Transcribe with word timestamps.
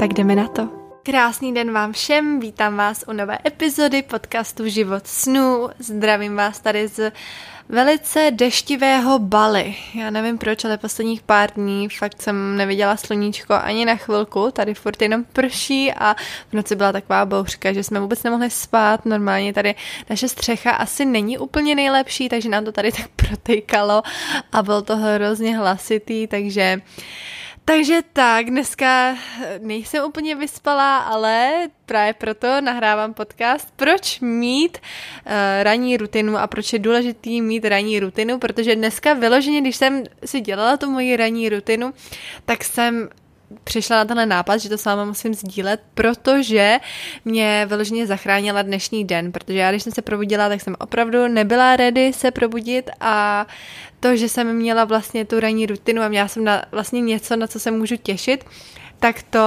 Tak 0.00 0.12
jdeme 0.14 0.36
na 0.36 0.48
to. 0.48 0.68
Krásný 1.02 1.54
den 1.54 1.72
vám 1.72 1.92
všem, 1.92 2.40
vítám 2.40 2.76
vás 2.76 3.04
u 3.08 3.12
nové 3.12 3.38
epizody 3.46 4.02
podcastu 4.02 4.68
Život 4.68 5.06
snů. 5.06 5.68
Zdravím 5.78 6.36
vás 6.36 6.60
tady 6.60 6.88
z 6.88 7.12
velice 7.68 8.30
deštivého 8.30 9.18
Bali. 9.18 9.74
Já 9.94 10.10
nevím 10.10 10.38
proč, 10.38 10.64
ale 10.64 10.78
posledních 10.78 11.22
pár 11.22 11.50
dní 11.52 11.88
fakt 11.88 12.22
jsem 12.22 12.56
neviděla 12.56 12.96
sluníčko 12.96 13.54
ani 13.54 13.84
na 13.84 13.96
chvilku. 13.96 14.50
Tady 14.50 14.74
furt 14.74 15.02
jenom 15.02 15.24
prší 15.24 15.92
a 15.92 16.14
v 16.50 16.52
noci 16.52 16.76
byla 16.76 16.92
taková 16.92 17.26
bouřka, 17.26 17.72
že 17.72 17.84
jsme 17.84 18.00
vůbec 18.00 18.22
nemohli 18.22 18.50
spát. 18.50 19.06
Normálně 19.06 19.52
tady 19.52 19.74
naše 20.10 20.28
střecha 20.28 20.70
asi 20.70 21.04
není 21.04 21.38
úplně 21.38 21.74
nejlepší, 21.74 22.28
takže 22.28 22.48
nám 22.48 22.64
to 22.64 22.72
tady 22.72 22.92
tak 22.92 23.08
protejkalo 23.16 24.02
a 24.52 24.62
byl 24.62 24.82
to 24.82 24.96
hrozně 24.96 25.56
hlasitý, 25.56 26.26
takže 26.26 26.80
takže 27.70 28.02
tak, 28.12 28.46
dneska 28.46 29.16
nejsem 29.58 30.04
úplně 30.04 30.34
vyspalá, 30.34 30.98
ale 30.98 31.68
právě 31.86 32.14
proto 32.14 32.60
nahrávám 32.60 33.14
podcast. 33.14 33.68
Proč 33.76 34.20
mít 34.20 34.78
uh, 34.78 35.32
ranní 35.62 35.96
rutinu 35.96 36.38
a 36.38 36.46
proč 36.46 36.72
je 36.72 36.78
důležitý 36.78 37.42
mít 37.42 37.64
ranní 37.64 38.00
rutinu, 38.00 38.38
protože 38.38 38.76
dneska 38.76 39.12
vyloženě, 39.12 39.60
když 39.60 39.76
jsem 39.76 40.04
si 40.24 40.40
dělala 40.40 40.76
tu 40.76 40.90
moji 40.90 41.16
ranní 41.16 41.48
rutinu, 41.48 41.94
tak 42.44 42.64
jsem 42.64 43.08
přišla 43.64 43.96
na 43.96 44.04
tenhle 44.04 44.26
nápad, 44.26 44.58
že 44.58 44.68
to 44.68 44.78
s 44.78 44.84
váma 44.84 45.04
musím 45.04 45.34
sdílet, 45.34 45.80
protože 45.94 46.78
mě 47.24 47.66
vyloženě 47.68 48.06
zachránila 48.06 48.62
dnešní 48.62 49.04
den, 49.04 49.32
protože 49.32 49.58
já 49.58 49.70
když 49.70 49.82
jsem 49.82 49.92
se 49.92 50.02
probudila, 50.02 50.48
tak 50.48 50.60
jsem 50.60 50.76
opravdu 50.78 51.28
nebyla 51.28 51.76
ready 51.76 52.12
se 52.12 52.30
probudit 52.30 52.90
a 53.00 53.46
to, 54.00 54.16
že 54.16 54.28
jsem 54.28 54.56
měla 54.56 54.84
vlastně 54.84 55.24
tu 55.24 55.40
ranní 55.40 55.66
rutinu 55.66 56.02
a 56.02 56.08
měla 56.08 56.28
jsem 56.28 56.44
na, 56.44 56.64
vlastně 56.72 57.00
něco, 57.00 57.36
na 57.36 57.46
co 57.46 57.60
se 57.60 57.70
můžu 57.70 57.96
těšit, 57.96 58.44
tak 59.00 59.22
to 59.22 59.40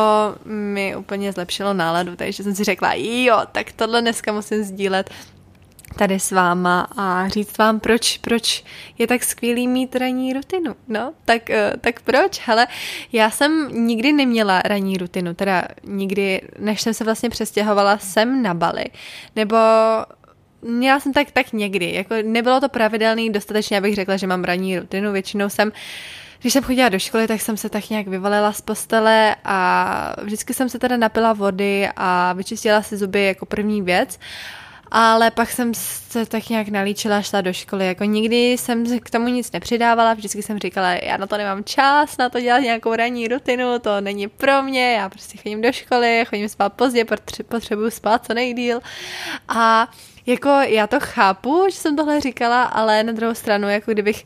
mi 0.45 0.95
úplně 0.95 1.31
zlepšilo 1.31 1.73
náladu, 1.73 2.15
takže 2.15 2.43
jsem 2.43 2.55
si 2.55 2.63
řekla, 2.63 2.93
jo, 2.93 3.41
tak 3.51 3.71
tohle 3.71 4.01
dneska 4.01 4.33
musím 4.33 4.63
sdílet 4.63 5.09
tady 5.93 6.19
s 6.19 6.31
váma 6.31 6.87
a 6.97 7.27
říct 7.27 7.57
vám, 7.57 7.79
proč, 7.79 8.17
proč 8.17 8.63
je 8.97 9.07
tak 9.07 9.23
skvělý 9.23 9.67
mít 9.67 9.95
ranní 9.95 10.33
rutinu. 10.33 10.75
No, 10.87 11.13
tak, 11.25 11.49
eh, 11.49 11.73
tak 11.81 12.01
proč? 12.01 12.41
Hele, 12.45 12.67
já 13.11 13.29
jsem 13.29 13.69
nikdy 13.87 14.13
neměla 14.13 14.61
ranní 14.61 14.97
rutinu, 14.97 15.33
teda 15.33 15.63
nikdy, 15.83 16.41
než 16.59 16.81
jsem 16.81 16.93
se 16.93 17.03
vlastně 17.03 17.29
přestěhovala 17.29 17.97
sem 17.97 18.43
na 18.43 18.53
Bali, 18.53 18.85
nebo 19.35 19.57
měla 20.61 20.99
jsem 20.99 21.13
tak, 21.13 21.31
tak 21.31 21.53
někdy, 21.53 21.93
jako 21.93 22.15
nebylo 22.23 22.59
to 22.59 22.69
pravidelný 22.69 23.29
dostatečně, 23.29 23.77
abych 23.77 23.95
řekla, 23.95 24.17
že 24.17 24.27
mám 24.27 24.43
ranní 24.43 24.79
rutinu, 24.79 25.11
většinou 25.11 25.49
jsem 25.49 25.71
když 26.43 26.53
jsem 26.53 26.63
chodila 26.63 26.89
do 26.89 26.99
školy, 26.99 27.27
tak 27.27 27.41
jsem 27.41 27.57
se 27.57 27.69
tak 27.69 27.89
nějak 27.89 28.07
vyvalila 28.07 28.53
z 28.53 28.61
postele 28.61 29.35
a 29.45 30.15
vždycky 30.23 30.53
jsem 30.53 30.69
se 30.69 30.79
teda 30.79 30.97
napila 30.97 31.33
vody 31.33 31.89
a 31.95 32.33
vyčistila 32.33 32.81
si 32.81 32.97
zuby 32.97 33.23
jako 33.23 33.45
první 33.45 33.81
věc 33.81 34.19
ale 34.95 35.31
pak 35.31 35.51
jsem 35.51 35.73
se 35.73 36.25
tak 36.25 36.49
nějak 36.49 36.67
nalíčila, 36.67 37.21
šla 37.21 37.41
do 37.41 37.53
školy. 37.53 37.87
Jako 37.87 38.03
nikdy 38.03 38.51
jsem 38.51 38.99
k 38.99 39.09
tomu 39.09 39.27
nic 39.27 39.51
nepřidávala, 39.51 40.13
vždycky 40.13 40.43
jsem 40.43 40.59
říkala, 40.59 40.91
já 40.91 41.17
na 41.17 41.27
to 41.27 41.37
nemám 41.37 41.63
čas, 41.63 42.17
na 42.17 42.29
to 42.29 42.39
dělat 42.39 42.59
nějakou 42.59 42.95
ranní 42.95 43.27
rutinu, 43.27 43.79
to 43.79 44.01
není 44.01 44.27
pro 44.27 44.63
mě, 44.63 44.93
já 44.93 45.09
prostě 45.09 45.37
chodím 45.37 45.61
do 45.61 45.71
školy, 45.71 46.25
chodím 46.29 46.49
spát 46.49 46.73
pozdě, 46.73 47.05
potřebuju 47.49 47.89
spát 47.89 48.25
co 48.25 48.33
nejdíl. 48.33 48.79
A 49.47 49.91
jako 50.25 50.49
já 50.49 50.87
to 50.87 50.99
chápu, 50.99 51.65
že 51.69 51.77
jsem 51.77 51.95
tohle 51.95 52.21
říkala, 52.21 52.63
ale 52.63 53.03
na 53.03 53.13
druhou 53.13 53.33
stranu, 53.33 53.69
jako 53.69 53.91
kdybych 53.91 54.25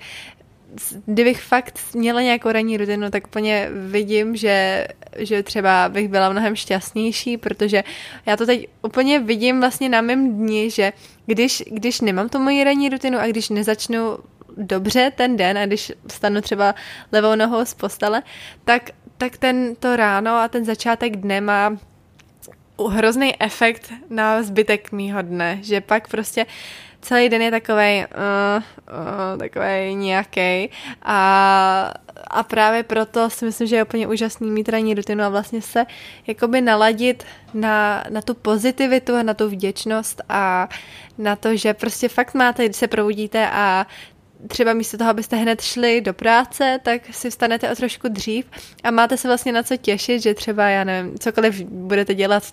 kdybych 1.06 1.42
fakt 1.42 1.80
měla 1.94 2.22
nějakou 2.22 2.52
ranní 2.52 2.78
rutinu, 2.78 3.10
tak 3.10 3.28
úplně 3.28 3.70
vidím, 3.72 4.36
že, 4.36 4.88
že 5.18 5.44
třeba 5.44 5.90
bych 5.90 6.08
byla 6.08 6.30
mnohem 6.30 6.56
šťastnější, 6.56 7.38
protože 7.38 7.84
já 8.26 8.38
to 8.38 8.46
teď 8.46 8.68
úplně 8.82 9.20
vidím 9.20 9.60
vlastně 9.60 9.90
na 9.90 10.02
mém 10.02 10.38
dni, 10.38 10.70
že 10.72 10.94
když, 11.26 11.64
když 11.68 12.02
nemám 12.02 12.30
tu 12.30 12.40
moji 12.40 12.64
ranní 12.64 12.90
rutinu 12.90 13.20
a 13.20 13.28
když 13.28 13.50
nezačnu 13.50 14.18
dobře 14.58 15.12
ten 15.16 15.38
den 15.38 15.58
a 15.58 15.66
když 15.66 15.92
stanu 16.08 16.42
třeba 16.42 16.76
levou 17.12 17.36
nohou 17.36 17.66
z 17.66 17.74
postele, 17.74 18.24
tak, 18.66 18.90
tak 19.18 19.38
ten 19.38 19.76
to 19.76 19.96
ráno 19.96 20.32
a 20.32 20.48
ten 20.48 20.66
začátek 20.66 21.16
dne 21.16 21.42
má 21.42 21.78
hrozný 22.90 23.42
efekt 23.42 23.94
na 24.10 24.44
zbytek 24.44 24.92
mýho 24.92 25.22
dne, 25.22 25.60
že 25.62 25.82
pak 25.82 26.08
prostě 26.08 26.46
celý 27.02 27.30
den 27.30 27.42
je 27.42 27.52
takový 27.52 28.06
uh, 28.06 28.64
uh, 29.34 29.40
takový 29.40 29.96
nějaký 29.96 30.70
a, 31.02 31.94
a 32.28 32.44
právě 32.44 32.84
proto 32.84 33.30
si 33.30 33.46
myslím, 33.46 33.68
že 33.68 33.76
je 33.76 33.84
úplně 33.84 34.08
úžasný 34.08 34.52
mít 34.52 34.70
ranní 34.70 34.94
rutinu 34.94 35.24
a 35.24 35.30
vlastně 35.30 35.62
se 35.62 35.86
jakoby 36.28 36.62
naladit 36.62 37.24
na, 37.54 38.04
na 38.10 38.22
tu 38.22 38.34
pozitivitu 38.34 39.16
a 39.16 39.24
na 39.24 39.34
tu 39.34 39.50
vděčnost 39.50 40.22
a 40.30 40.70
na 41.18 41.36
to, 41.36 41.56
že 41.56 41.74
prostě 41.74 42.10
fakt 42.10 42.34
máte, 42.34 42.66
když 42.66 42.78
se 42.78 42.88
probudíte 42.88 43.50
a 43.50 43.88
třeba 44.48 44.74
místo 44.74 44.98
toho, 44.98 45.10
abyste 45.10 45.36
hned 45.36 45.62
šli 45.62 46.02
do 46.02 46.14
práce, 46.14 46.80
tak 46.84 47.02
si 47.12 47.30
vstanete 47.30 47.72
o 47.72 47.76
trošku 47.76 48.08
dřív 48.08 48.46
a 48.84 48.92
máte 48.92 49.18
se 49.18 49.28
vlastně 49.28 49.52
na 49.52 49.64
co 49.64 49.78
těšit, 49.78 50.22
že 50.22 50.34
třeba, 50.34 50.70
já 50.70 50.84
nevím, 50.84 51.20
cokoliv 51.20 51.62
budete 51.62 52.16
dělat 52.16 52.44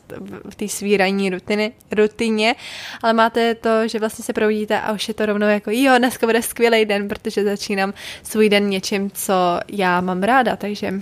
v 0.50 0.54
té 0.54 0.68
svý 0.68 0.96
ranní 0.96 1.30
rutiny, 1.30 1.72
rutině, 1.92 2.54
ale 3.02 3.12
máte 3.12 3.54
to, 3.54 3.88
že 3.88 3.98
vlastně 3.98 4.24
se 4.24 4.32
probudíte 4.32 4.80
a 4.80 4.92
už 4.92 5.08
je 5.08 5.14
to 5.14 5.26
rovnou 5.26 5.46
jako, 5.46 5.70
jo, 5.72 5.94
dneska 5.98 6.26
bude 6.26 6.42
skvělý 6.42 6.84
den, 6.84 7.08
protože 7.08 7.44
začínám 7.44 7.94
svůj 8.22 8.48
den 8.48 8.68
něčím, 8.68 9.10
co 9.10 9.34
já 9.68 10.00
mám 10.00 10.22
ráda, 10.22 10.56
takže 10.56 10.92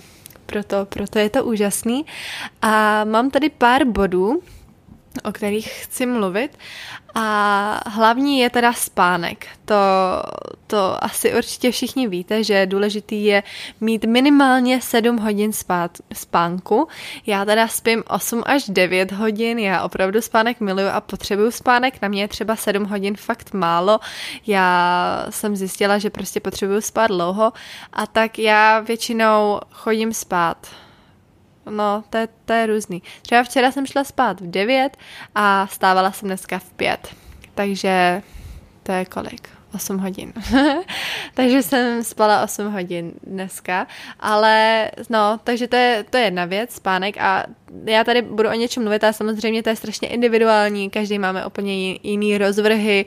proto, 0.47 0.87
proto 0.88 1.19
je 1.19 1.31
to 1.31 1.44
úžasný. 1.44 2.06
A 2.62 3.04
mám 3.04 3.31
tady 3.31 3.50
pár 3.50 3.84
bodů, 3.84 4.42
o 5.25 5.33
kterých 5.33 5.69
chci 5.84 6.06
mluvit. 6.06 6.59
A 7.15 7.91
hlavní 7.91 8.39
je 8.39 8.50
teda 8.50 8.73
spánek. 8.73 9.47
To, 9.65 9.75
to 10.67 11.05
asi 11.05 11.34
určitě 11.34 11.71
všichni 11.71 12.09
víte, 12.09 12.45
že 12.45 12.67
důležitý 12.67 13.25
je 13.25 13.43
mít 13.81 14.05
minimálně 14.05 14.81
7 14.81 15.17
hodin 15.17 15.53
spát, 15.53 15.99
spánku. 16.12 16.89
Já 17.27 17.45
teda 17.45 17.69
spím 17.69 18.03
8 18.09 18.43
až 18.47 18.69
9 18.69 19.12
hodin, 19.12 19.59
já 19.59 19.83
opravdu 19.83 20.22
spánek 20.22 20.61
miluju 20.61 20.89
a 20.89 21.01
potřebuju 21.01 21.51
spánek. 21.51 22.03
Na 22.03 22.09
mě 22.09 22.22
je 22.22 22.28
třeba 22.28 22.56
7 22.56 22.84
hodin 22.84 23.17
fakt 23.17 23.55
málo. 23.55 24.01
Já 24.47 25.27
jsem 25.31 25.56
zjistila, 25.56 25.99
že 25.99 26.11
prostě 26.11 26.41
potřebuju 26.41 26.81
spát 26.81 27.06
dlouho 27.06 27.53
a 27.93 28.06
tak 28.06 28.39
já 28.39 28.81
většinou 28.81 29.61
chodím 29.71 30.12
spát 30.12 30.67
No, 31.71 32.05
to 32.11 32.19
je, 32.19 32.28
to 32.45 32.53
je 32.53 32.67
různý. 32.67 33.03
Třeba 33.23 33.43
včera 33.43 33.73
jsem 33.73 33.87
šla 33.87 34.05
spát 34.05 34.41
v 34.41 34.50
9 34.50 34.97
a 35.34 35.67
stávala 35.67 36.12
jsem 36.12 36.28
dneska 36.28 36.59
v 36.59 36.73
5. 36.73 37.15
Takže 37.55 38.23
to 38.83 38.93
je 38.93 39.05
kolik? 39.05 39.49
8 39.75 39.99
hodin. 39.99 40.33
takže 41.34 41.62
jsem 41.62 42.05
spala 42.05 42.43
8 42.43 42.72
hodin 42.72 43.12
dneska, 43.27 43.87
ale 44.21 44.91
no, 45.11 45.41
takže 45.45 45.69
to 45.69 45.77
je, 45.77 46.05
to 46.11 46.17
je 46.17 46.25
jedna 46.25 46.45
věc, 46.45 46.75
spánek 46.75 47.19
a 47.19 47.47
já 47.84 48.04
tady 48.04 48.22
budu 48.22 48.48
o 48.48 48.53
něčem 48.53 48.83
mluvit 48.83 49.04
a 49.04 49.13
samozřejmě 49.13 49.63
to 49.63 49.69
je 49.69 49.77
strašně 49.77 50.09
individuální, 50.09 50.91
každý 50.91 51.19
máme 51.19 51.47
úplně 51.47 51.92
jiný 52.03 52.39
rozvrhy, 52.39 53.04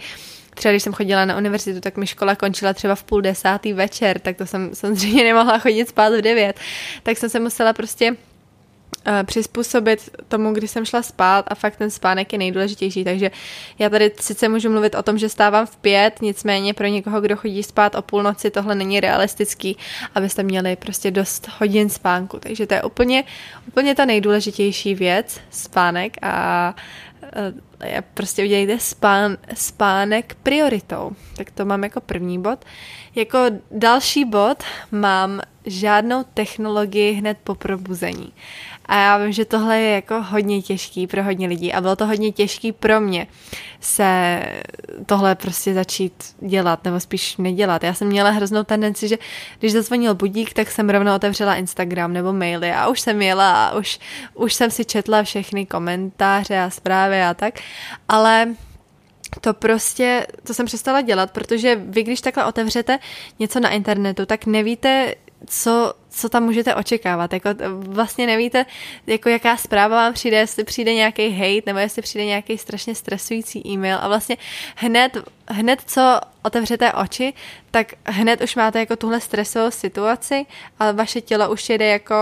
třeba 0.56 0.72
když 0.72 0.84
jsem 0.84 0.94
chodila 0.94 1.26
na 1.26 1.38
univerzitu, 1.38 1.82
tak 1.82 1.98
mi 1.98 2.08
škola 2.08 2.36
končila 2.36 2.74
třeba 2.74 2.96
v 2.96 3.04
půl 3.04 3.22
desátý 3.22 3.74
večer, 3.74 4.20
tak 4.20 4.38
to 4.38 4.46
jsem 4.46 4.76
samozřejmě 4.76 5.24
nemohla 5.24 5.60
chodit 5.60 5.90
spát 5.90 6.14
v 6.14 6.22
devět, 6.22 6.60
tak 7.04 7.18
jsem 7.18 7.30
se 7.30 7.40
musela 7.40 7.74
prostě 7.74 8.16
přizpůsobit 9.24 10.10
tomu, 10.28 10.54
kdy 10.54 10.68
jsem 10.68 10.86
šla 10.86 11.02
spát 11.02 11.46
a 11.48 11.56
fakt 11.56 11.76
ten 11.76 11.92
spánek 11.92 12.34
je 12.34 12.40
nejdůležitější, 12.40 13.04
takže 13.04 13.32
já 13.80 13.90
tady 13.90 14.12
sice 14.20 14.50
můžu 14.50 14.70
mluvit 14.70 14.96
o 14.96 15.04
tom, 15.04 15.18
že 15.18 15.30
stávám 15.30 15.66
v 15.66 15.78
pět, 15.78 16.22
nicméně 16.22 16.74
pro 16.74 16.88
někoho, 16.88 17.22
kdo 17.22 17.36
chodí 17.36 17.64
spát 17.64 17.96
o 17.96 18.02
půlnoci, 18.02 18.52
tohle 18.52 18.76
není 18.76 19.00
realistický, 19.00 19.78
abyste 20.16 20.44
měli 20.44 20.76
prostě 20.76 21.12
dost 21.12 21.50
hodin 21.60 21.90
spánku, 21.90 22.40
takže 22.40 22.68
to 22.68 22.74
je 22.74 22.84
úplně, 22.84 23.24
úplně 23.68 23.96
ta 23.96 24.06
nejdůležitější 24.06 24.96
věc, 24.96 25.40
spánek 25.50 26.18
a 26.22 26.76
uh, 26.76 27.62
prostě 28.14 28.44
udělejte 28.44 28.80
spán, 28.80 29.38
spánek 29.54 30.36
prioritou. 30.44 31.12
Tak 31.38 31.52
to 31.52 31.66
mám 31.66 31.84
jako 31.84 32.02
první 32.02 32.42
bod. 32.42 32.66
Jako 33.16 33.40
další 33.72 34.26
bod 34.26 34.64
mám 34.92 35.42
žádnou 35.66 36.24
technologii 36.34 37.12
hned 37.12 37.38
po 37.44 37.56
probuzení. 37.56 38.34
A 38.86 38.96
já 38.96 39.18
vím, 39.18 39.32
že 39.32 39.46
tohle 39.46 39.80
je 39.80 39.96
jako 39.96 40.22
hodně 40.22 40.62
těžký 40.62 41.08
pro 41.08 41.24
hodně 41.24 41.48
lidí 41.48 41.74
a 41.74 41.82
bylo 41.82 41.96
to 41.96 42.08
hodně 42.08 42.32
těžký 42.32 42.72
pro 42.72 43.02
mě 43.02 43.28
se 43.80 44.42
tohle 45.06 45.36
prostě 45.36 45.74
začít 45.74 46.14
dělat, 46.40 46.84
nebo 46.84 47.00
spíš 47.00 47.38
nedělat. 47.38 47.84
Já 47.84 47.94
jsem 47.94 48.08
měla 48.08 48.30
hroznou 48.30 48.64
tendenci, 48.64 49.08
že 49.08 49.18
když 49.60 49.72
zazvonil 49.72 50.16
budík, 50.16 50.54
tak 50.54 50.72
jsem 50.72 50.90
rovnou 50.90 51.16
otevřela 51.16 51.56
Instagram 51.56 52.14
nebo 52.14 52.34
maily 52.34 52.72
a 52.72 52.88
už 52.88 53.00
jsem 53.00 53.22
jela 53.22 53.66
a 53.66 53.78
už, 53.78 54.00
už 54.34 54.54
jsem 54.54 54.72
si 54.72 54.86
četla 54.86 55.24
všechny 55.24 55.66
komentáře 55.66 56.60
a 56.60 56.70
zprávy 56.70 57.22
a 57.22 57.34
tak, 57.34 57.60
ale 58.10 58.56
to 59.42 59.54
prostě, 59.54 60.28
to 60.44 60.54
jsem 60.54 60.66
přestala 60.66 61.02
dělat, 61.02 61.32
protože 61.32 61.76
vy, 61.76 62.04
když 62.04 62.22
takhle 62.22 62.46
otevřete 62.46 63.00
něco 63.40 63.60
na 63.60 63.70
internetu, 63.70 64.26
tak 64.26 64.46
nevíte, 64.46 65.16
co, 65.48 65.94
co 66.16 66.30
tam 66.30 66.44
můžete 66.44 66.76
očekávat. 66.76 67.34
Jako, 67.34 67.50
vlastně 67.70 68.28
nevíte, 68.28 68.66
jako 69.08 69.30
jaká 69.30 69.58
zpráva 69.58 69.96
vám 69.96 70.14
přijde, 70.14 70.38
jestli 70.38 70.64
přijde 70.64 70.94
nějaký 70.94 71.30
hate, 71.30 71.62
nebo 71.66 71.80
jestli 71.80 72.02
přijde 72.02 72.26
nějaký 72.26 72.58
strašně 72.58 72.96
stresující 72.96 73.68
e-mail 73.68 73.98
a 74.02 74.08
vlastně 74.08 74.38
hned, 74.76 75.18
hned 75.48 75.82
co 75.86 76.20
otevřete 76.44 76.94
oči, 76.94 77.34
tak 77.72 77.94
hned 78.06 78.42
už 78.42 78.56
máte 78.56 78.80
jako 78.80 78.96
tuhle 78.96 79.22
stresovou 79.22 79.72
situaci 79.72 80.46
a 80.80 80.92
vaše 80.92 81.22
tělo 81.22 81.52
už 81.52 81.70
jede 81.70 81.86
jako 81.86 82.16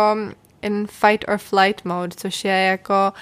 in 0.62 0.88
fight 0.88 1.26
or 1.28 1.38
flight 1.38 1.86
mode, 1.86 2.16
což 2.16 2.46
je 2.46 2.52
jako 2.52 3.14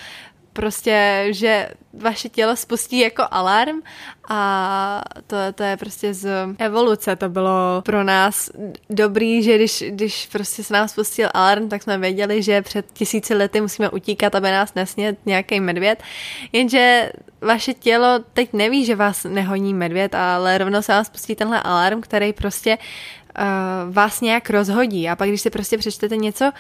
prostě, 0.54 1.28
že 1.30 1.68
vaše 1.94 2.30
tělo 2.30 2.56
spustí 2.56 3.00
jako 3.00 3.24
alarm 3.32 3.82
a 4.30 5.02
to, 5.28 5.36
to 5.56 5.64
je 5.64 5.78
prostě 5.78 6.14
z 6.14 6.30
evoluce. 6.58 7.16
To 7.16 7.30
bylo 7.30 7.82
pro 7.86 8.04
nás 8.04 8.50
dobrý, 8.90 9.44
že 9.44 9.56
když, 9.56 9.84
když 9.88 10.28
prostě 10.32 10.64
se 10.64 10.74
nám 10.74 10.88
spustil 10.88 11.30
alarm, 11.34 11.70
tak 11.70 11.84
jsme 11.84 11.98
věděli, 11.98 12.44
že 12.44 12.62
před 12.62 12.86
tisíci 12.94 13.34
lety 13.34 13.62
musíme 13.62 13.90
utíkat, 13.90 14.36
aby 14.36 14.52
nás 14.52 14.74
nesnět 14.74 15.18
nějaký 15.26 15.60
medvěd. 15.60 16.04
Jenže 16.52 17.12
vaše 17.42 17.74
tělo 17.74 18.20
teď 18.34 18.54
neví, 18.54 18.86
že 18.86 18.96
vás 18.96 19.24
nehoní 19.24 19.74
medvěd, 19.74 20.16
ale 20.16 20.58
rovnou 20.58 20.82
se 20.82 20.92
vám 20.92 21.06
spustí 21.06 21.36
tenhle 21.36 21.62
alarm, 21.62 22.02
který 22.02 22.34
prostě 22.34 22.78
uh, 22.78 23.94
vás 23.94 24.22
nějak 24.22 24.50
rozhodí. 24.50 25.10
A 25.10 25.16
pak, 25.16 25.30
když 25.30 25.42
si 25.42 25.50
prostě 25.50 25.78
přečtete 25.78 26.18
něco 26.18 26.52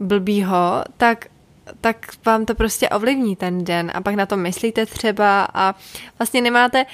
blbýho, 0.00 0.84
tak 0.96 1.26
tak 1.80 2.06
vám 2.26 2.46
to 2.46 2.54
prostě 2.54 2.88
ovlivní 2.88 3.36
ten 3.36 3.64
den 3.64 3.90
a 3.94 4.00
pak 4.00 4.14
na 4.14 4.26
to 4.26 4.36
myslíte 4.36 4.86
třeba 4.86 5.48
a 5.54 5.74
vlastně 6.18 6.40
nemáte 6.40 6.86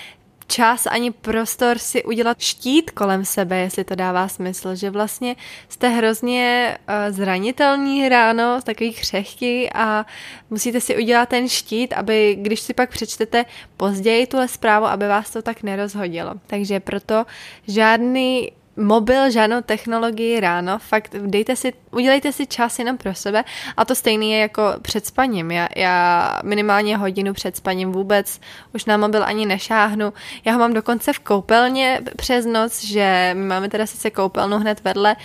čas 0.46 0.86
ani 0.86 1.10
prostor 1.10 1.78
si 1.78 2.04
udělat 2.04 2.40
štít 2.40 2.90
kolem 2.90 3.24
sebe, 3.24 3.56
jestli 3.56 3.84
to 3.84 3.94
dává 3.94 4.28
smysl, 4.28 4.74
že 4.74 4.90
vlastně 4.90 5.36
jste 5.68 5.88
hrozně 5.88 6.78
uh, 6.88 7.14
zranitelní 7.16 8.08
ráno, 8.08 8.60
takový 8.64 8.92
křehký 8.92 9.72
a 9.72 10.06
musíte 10.50 10.80
si 10.80 10.96
udělat 10.96 11.28
ten 11.28 11.48
štít, 11.48 11.92
aby 11.92 12.36
když 12.40 12.60
si 12.60 12.74
pak 12.74 12.90
přečtete 12.90 13.44
později 13.76 14.26
tuhle 14.26 14.48
zprávu, 14.48 14.86
aby 14.86 15.08
vás 15.08 15.30
to 15.30 15.42
tak 15.42 15.62
nerozhodilo. 15.62 16.34
Takže 16.46 16.80
proto 16.80 17.26
žádný 17.68 18.52
mobil, 18.76 19.30
žádnou 19.30 19.60
technologii 19.62 20.40
ráno, 20.40 20.78
fakt 20.78 21.14
dejte 21.26 21.56
si, 21.56 21.72
udělejte 21.90 22.32
si 22.32 22.46
čas 22.46 22.78
jenom 22.78 22.96
pro 22.96 23.14
sebe 23.14 23.44
a 23.76 23.84
to 23.84 23.94
stejný 23.94 24.32
je 24.32 24.38
jako 24.38 24.62
před 24.82 25.06
spaním. 25.06 25.50
Já, 25.50 25.68
já 25.76 26.40
minimálně 26.44 26.96
hodinu 26.96 27.32
před 27.32 27.56
spaním 27.56 27.92
vůbec 27.92 28.40
už 28.74 28.84
na 28.84 28.96
mobil 28.96 29.24
ani 29.24 29.46
nešáhnu. 29.46 30.12
Já 30.44 30.52
ho 30.52 30.58
mám 30.58 30.72
dokonce 30.72 31.12
v 31.12 31.18
koupelně 31.18 32.00
přes 32.16 32.46
noc, 32.46 32.84
že 32.84 33.30
my 33.34 33.44
máme 33.44 33.68
teda 33.68 33.86
sice 33.86 34.10
koupelnu 34.10 34.58
hned 34.58 34.84
vedle, 34.84 35.16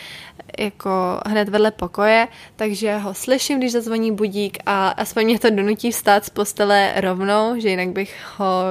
jako 0.59 1.21
hned 1.25 1.49
vedle 1.49 1.71
pokoje, 1.71 2.27
takže 2.55 2.97
ho 2.97 3.13
slyším, 3.13 3.57
když 3.57 3.71
zazvoní 3.71 4.11
budík 4.11 4.57
a 4.65 4.89
aspoň 4.89 5.25
mě 5.25 5.39
to 5.39 5.49
donutí 5.49 5.91
vstát 5.91 6.25
z 6.25 6.29
postele 6.29 6.93
rovnou, 6.95 7.59
že 7.59 7.69
jinak 7.69 7.89
bych 7.89 8.15
ho 8.37 8.63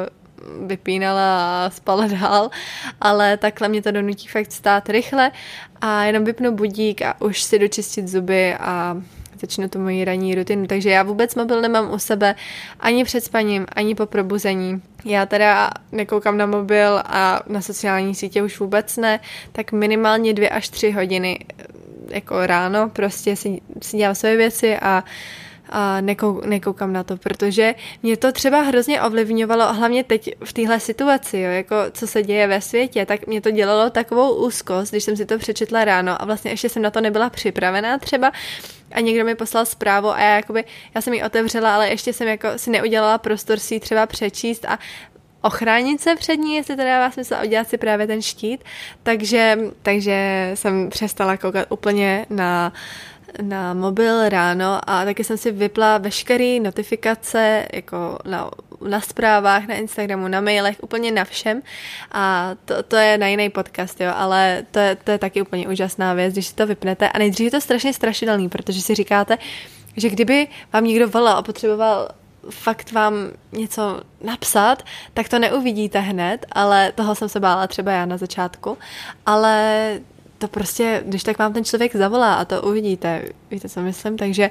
vypínala 0.67 1.67
a 1.67 1.71
spala 1.71 2.07
dál, 2.07 2.51
ale 3.01 3.37
takhle 3.37 3.69
mě 3.69 3.83
to 3.83 3.91
donutí 3.91 4.29
fakt 4.29 4.53
stát 4.53 4.89
rychle 4.89 5.31
a 5.81 6.05
jenom 6.05 6.25
vypnu 6.25 6.53
budík 6.53 7.03
a 7.03 7.21
už 7.21 7.43
si 7.43 7.59
dočistit 7.59 8.09
zuby 8.09 8.55
a 8.55 8.97
začnu 9.41 9.69
tu 9.69 9.79
moji 9.79 10.05
ranní 10.05 10.35
rutinu. 10.35 10.67
Takže 10.67 10.91
já 10.91 11.03
vůbec 11.03 11.35
mobil 11.35 11.61
nemám 11.61 11.93
u 11.93 11.99
sebe 11.99 12.35
ani 12.81 13.05
před 13.05 13.25
spaním, 13.25 13.67
ani 13.73 13.95
po 13.95 14.07
probuzení. 14.07 14.83
Já 15.05 15.27
teda 15.27 15.71
nekoukám 15.93 16.37
na 16.37 16.47
mobil 16.47 17.03
a 17.05 17.41
na 17.47 17.61
sociální 17.61 18.15
sítě 18.15 18.43
už 18.43 18.61
vůbec 18.61 18.97
ne, 18.97 19.21
tak 19.53 19.73
minimálně 19.73 20.35
dvě 20.35 20.49
až 20.49 20.69
tři 20.69 20.91
hodiny 20.91 21.39
jako 22.09 22.47
ráno 22.47 22.89
prostě 22.89 23.37
si, 23.37 23.61
si 23.83 23.97
dělám 23.97 24.15
své 24.15 24.37
věci 24.37 24.77
a 24.77 25.05
uh, 25.05 25.11
a 25.71 26.01
nekou, 26.01 26.41
nekoukám 26.47 26.93
na 26.93 27.05
to, 27.05 27.17
protože 27.17 27.75
mě 28.03 28.17
to 28.17 28.33
třeba 28.33 28.61
hrozně 28.61 29.03
ovlivňovalo, 29.03 29.75
hlavně 29.75 30.05
teď 30.05 30.31
v 30.45 30.53
téhle 30.53 30.81
situaci, 30.81 31.39
jo, 31.39 31.51
jako 31.51 31.75
co 31.93 32.07
se 32.07 32.23
děje 32.23 32.47
ve 32.47 32.61
světě, 32.61 33.07
tak 33.07 33.27
mě 33.27 33.41
to 33.41 33.51
dělalo 33.51 33.91
takovou 33.91 34.35
úzkost, 34.35 34.91
když 34.91 35.05
jsem 35.05 35.17
si 35.17 35.27
to 35.27 35.39
přečetla 35.39 35.85
ráno 35.85 36.23
a 36.23 36.25
vlastně 36.25 36.51
ještě 36.51 36.69
jsem 36.69 36.83
na 36.83 36.91
to 36.91 37.01
nebyla 37.01 37.31
připravená 37.31 37.99
třeba 37.99 38.33
a 38.93 39.01
někdo 39.01 39.25
mi 39.25 39.35
poslal 39.35 39.67
zprávu 39.67 40.11
a 40.11 40.21
já 40.21 40.37
jakoby, 40.37 40.65
já 40.95 41.01
jsem 41.01 41.15
ji 41.15 41.23
otevřela, 41.23 41.75
ale 41.75 41.89
ještě 41.89 42.13
jsem 42.13 42.29
jako 42.29 42.49
si 42.57 42.71
neudělala 42.71 43.19
prostor 43.19 43.59
si 43.59 43.75
ji 43.75 43.81
třeba 43.81 44.07
přečíst 44.07 44.65
a 44.65 44.79
ochránit 45.43 46.01
se 46.01 46.17
před 46.17 46.37
ní, 46.37 46.57
jestli 46.57 46.77
to 46.77 46.83
dává 46.83 47.11
smysl 47.11 47.35
a 47.35 47.43
udělat 47.43 47.69
si 47.69 47.79
právě 47.79 48.07
ten 48.07 48.23
štít, 48.23 48.65
takže, 49.03 49.59
takže 49.83 50.51
jsem 50.55 50.91
přestala 50.91 51.37
koukat 51.37 51.67
úplně 51.69 52.27
na 52.31 52.73
na 53.43 53.75
mobil 53.75 54.29
ráno 54.29 54.81
a 54.87 55.05
taky 55.05 55.25
jsem 55.25 55.39
si 55.39 55.51
vypla 55.51 55.99
veškeré 55.99 56.61
notifikace 56.61 57.67
jako 57.73 58.19
na, 58.25 58.51
na 58.89 59.01
zprávách, 59.01 59.67
na 59.67 59.75
Instagramu, 59.75 60.29
na 60.29 60.41
mailech, 60.41 60.77
úplně 60.83 61.13
na 61.13 61.25
všem. 61.25 61.63
A 62.13 62.51
to, 62.65 62.83
to 62.83 62.97
je 62.97 63.19
na 63.19 63.27
jiný 63.27 63.51
podcast, 63.51 64.01
jo, 64.01 64.13
ale 64.15 64.63
to 64.71 64.79
je, 64.79 64.97
to 64.97 65.11
je 65.11 65.19
taky 65.19 65.43
úplně 65.43 65.69
úžasná 65.69 66.15
věc, 66.15 66.33
když 66.33 66.47
si 66.47 66.55
to 66.55 66.67
vypnete. 66.67 67.09
A 67.09 67.19
nejdřív 67.19 67.45
je 67.45 67.51
to 67.51 67.61
strašně 67.61 67.93
strašidelný, 67.93 68.49
protože 68.49 68.83
si 68.83 68.95
říkáte, 68.95 69.39
že 69.97 70.11
kdyby 70.11 70.49
vám 70.73 70.85
někdo 70.85 71.09
volal 71.09 71.37
a 71.37 71.43
potřeboval 71.43 72.09
fakt 72.51 72.93
vám 72.93 73.15
něco 73.53 74.01
napsat, 74.25 74.83
tak 75.15 75.29
to 75.29 75.39
neuvidíte 75.39 76.01
hned, 76.01 76.47
ale 76.53 76.93
toho 76.93 77.15
jsem 77.15 77.29
se 77.29 77.41
bála 77.41 77.67
třeba 77.67 77.93
já 77.93 78.07
na 78.07 78.17
začátku, 78.17 78.79
ale 79.27 80.01
to 80.41 80.49
prostě, 80.49 81.03
když 81.07 81.23
tak 81.23 81.39
vám 81.39 81.53
ten 81.53 81.65
člověk 81.65 81.97
zavolá 81.97 82.35
a 82.35 82.45
to 82.45 82.63
uvidíte, 82.63 83.23
víte, 83.51 83.69
co 83.69 83.81
myslím, 83.81 84.17
takže, 84.17 84.51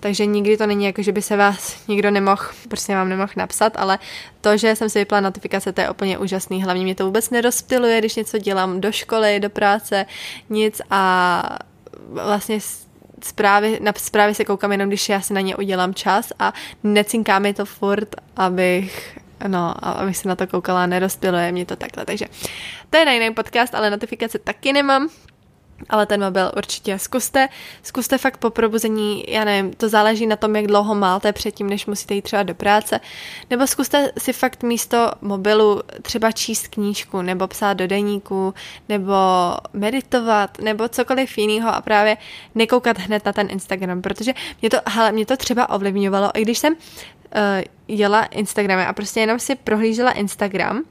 takže 0.00 0.26
nikdy 0.26 0.56
to 0.56 0.66
není 0.66 0.84
jako, 0.84 1.02
že 1.02 1.12
by 1.12 1.22
se 1.22 1.36
vás 1.36 1.88
nikdo 1.88 2.10
nemohl, 2.10 2.42
prostě 2.68 2.94
vám 2.94 3.08
nemohl 3.08 3.32
napsat, 3.36 3.72
ale 3.76 3.98
to, 4.40 4.56
že 4.56 4.76
jsem 4.76 4.90
si 4.90 4.98
vypla 4.98 5.20
notifikace, 5.20 5.72
to 5.72 5.80
je 5.80 5.90
úplně 5.90 6.18
úžasný, 6.18 6.62
hlavně 6.62 6.84
mě 6.84 6.94
to 6.94 7.06
vůbec 7.06 7.30
nerozptiluje, 7.30 7.98
když 7.98 8.16
něco 8.16 8.38
dělám 8.38 8.80
do 8.80 8.92
školy, 8.92 9.40
do 9.40 9.50
práce, 9.50 10.06
nic 10.50 10.82
a 10.90 11.58
vlastně 12.10 12.58
zprávy, 13.24 13.78
na 13.82 13.92
zprávy 13.96 14.34
se 14.34 14.44
koukám 14.44 14.72
jenom, 14.72 14.88
když 14.88 15.08
já 15.08 15.20
si 15.20 15.34
na 15.34 15.40
ně 15.40 15.56
udělám 15.56 15.94
čas 15.94 16.32
a 16.38 16.52
necinká 16.84 17.38
mi 17.38 17.54
to 17.54 17.64
furt, 17.64 18.16
abych 18.36 19.18
No, 19.46 19.74
a 19.78 19.90
abych 19.92 20.16
se 20.16 20.28
na 20.28 20.36
to 20.36 20.46
koukala, 20.46 20.86
nerozptiluje 20.86 21.52
mě 21.52 21.66
to 21.66 21.76
takhle, 21.76 22.04
takže 22.04 22.26
to 22.90 22.98
je 22.98 23.04
na 23.04 23.12
jiný 23.12 23.34
podcast, 23.34 23.74
ale 23.74 23.90
notifikace 23.90 24.38
taky 24.38 24.72
nemám, 24.72 25.08
ale 25.88 26.06
ten 26.06 26.24
mobil 26.24 26.52
určitě 26.56 26.98
zkuste. 26.98 27.48
Zkuste 27.82 28.18
fakt 28.18 28.36
po 28.36 28.50
probuzení, 28.50 29.24
já 29.28 29.44
nevím, 29.44 29.72
to 29.72 29.88
záleží 29.88 30.26
na 30.26 30.36
tom, 30.36 30.56
jak 30.56 30.66
dlouho 30.66 30.94
máte 30.94 31.32
předtím, 31.32 31.70
než 31.70 31.86
musíte 31.86 32.14
jít 32.14 32.22
třeba 32.22 32.42
do 32.42 32.54
práce. 32.54 33.00
Nebo 33.50 33.66
zkuste 33.66 34.12
si 34.18 34.32
fakt 34.32 34.62
místo 34.62 35.10
mobilu 35.20 35.82
třeba 36.02 36.32
číst 36.32 36.68
knížku, 36.68 37.22
nebo 37.22 37.46
psát 37.46 37.72
do 37.72 37.86
deníku, 37.86 38.54
nebo 38.88 39.14
meditovat, 39.72 40.58
nebo 40.58 40.88
cokoliv 40.88 41.38
jiného 41.38 41.74
a 41.74 41.80
právě 41.80 42.16
nekoukat 42.54 42.98
hned 42.98 43.24
na 43.24 43.32
ten 43.32 43.48
Instagram, 43.50 44.02
protože 44.02 44.32
mě 44.60 44.70
to, 44.70 44.76
hele, 44.86 45.12
mě 45.12 45.26
to 45.26 45.36
třeba 45.36 45.70
ovlivňovalo, 45.70 46.30
i 46.34 46.42
když 46.42 46.58
jsem 46.58 46.72
uh, 46.72 46.78
jela 47.88 48.24
Instagramy 48.24 48.86
a 48.86 48.92
prostě 48.92 49.20
jenom 49.20 49.38
si 49.38 49.54
prohlížela 49.54 50.10
Instagram 50.10 50.82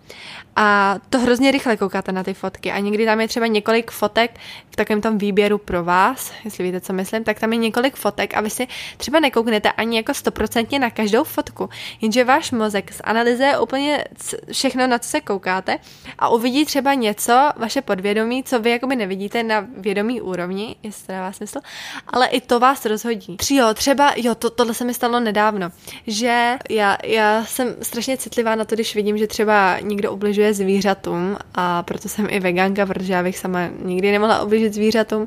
a 0.55 0.95
to 1.09 1.19
hrozně 1.19 1.51
rychle 1.51 1.77
koukáte 1.77 2.11
na 2.11 2.23
ty 2.23 2.33
fotky 2.33 2.71
a 2.71 2.79
někdy 2.79 3.05
tam 3.05 3.21
je 3.21 3.27
třeba 3.27 3.47
několik 3.47 3.91
fotek 3.91 4.39
v 4.69 4.75
takovém 4.75 5.01
tom 5.01 5.17
výběru 5.17 5.57
pro 5.57 5.83
vás, 5.83 6.33
jestli 6.45 6.63
víte, 6.63 6.81
co 6.81 6.93
myslím, 6.93 7.23
tak 7.23 7.39
tam 7.39 7.53
je 7.53 7.57
několik 7.57 7.95
fotek 7.95 8.37
a 8.37 8.41
vy 8.41 8.49
si 8.49 8.67
třeba 8.97 9.19
nekouknete 9.19 9.71
ani 9.71 9.97
jako 9.97 10.13
stoprocentně 10.13 10.79
na 10.79 10.89
každou 10.89 11.23
fotku, 11.23 11.69
jenže 12.01 12.23
váš 12.23 12.51
mozek 12.51 12.91
zanalizuje 13.05 13.59
úplně 13.59 14.03
všechno, 14.51 14.87
na 14.87 14.99
co 14.99 15.09
se 15.09 15.21
koukáte 15.21 15.77
a 16.19 16.29
uvidí 16.29 16.65
třeba 16.65 16.93
něco, 16.93 17.51
vaše 17.55 17.81
podvědomí, 17.81 18.43
co 18.43 18.59
vy 18.59 18.69
jakoby 18.69 18.95
nevidíte 18.95 19.43
na 19.43 19.67
vědomí 19.77 20.21
úrovni, 20.21 20.75
jestli 20.83 21.05
to 21.05 21.11
dává 21.11 21.31
smysl, 21.31 21.59
ale 22.07 22.27
i 22.27 22.41
to 22.41 22.59
vás 22.59 22.85
rozhodí. 22.85 23.37
Tři, 23.37 23.55
jo, 23.55 23.73
třeba, 23.73 24.13
jo, 24.15 24.35
to, 24.35 24.49
tohle 24.49 24.73
se 24.73 24.85
mi 24.85 24.93
stalo 24.93 25.19
nedávno, 25.19 25.71
že 26.07 26.57
protože 26.75 26.84
já, 26.85 26.97
já 27.03 27.45
jsem 27.45 27.75
strašně 27.81 28.17
citlivá 28.17 28.55
na 28.55 28.65
to, 28.65 28.75
když 28.75 28.95
vidím, 28.95 29.17
že 29.17 29.27
třeba 29.27 29.79
někdo 29.79 30.11
ubližuje 30.11 30.53
zvířatům 30.53 31.37
a 31.55 31.83
proto 31.83 32.09
jsem 32.09 32.27
i 32.29 32.39
veganka, 32.39 32.85
protože 32.85 33.13
já 33.13 33.23
bych 33.23 33.37
sama 33.37 33.59
nikdy 33.83 34.11
nemohla 34.11 34.43
ubližit 34.43 34.73
zvířatům. 34.73 35.25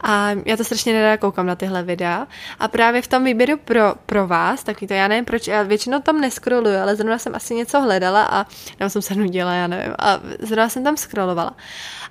A 0.00 0.30
já 0.44 0.56
to 0.56 0.64
strašně 0.64 0.92
nerada 0.92 1.16
koukám 1.16 1.46
na 1.46 1.54
tyhle 1.54 1.82
videa. 1.82 2.26
A 2.58 2.68
právě 2.68 3.02
v 3.02 3.08
tom 3.08 3.24
výběru 3.24 3.56
pro, 3.56 3.94
pro 4.06 4.26
vás, 4.26 4.64
tak 4.64 4.76
to 4.88 4.94
já 4.94 5.08
nevím 5.08 5.24
proč, 5.24 5.46
já 5.46 5.62
většinou 5.62 6.00
tam 6.00 6.20
neskroluju, 6.20 6.76
ale 6.76 6.96
zrovna 6.96 7.18
jsem 7.18 7.34
asi 7.34 7.54
něco 7.54 7.80
hledala 7.80 8.22
a 8.30 8.46
nebo 8.80 8.90
jsem 8.90 9.02
se 9.02 9.14
nudila, 9.14 9.52
já 9.52 9.66
nevím, 9.66 9.94
a 9.98 10.20
zrovna 10.38 10.68
jsem 10.68 10.84
tam 10.84 10.96
scrollovala. 10.96 11.56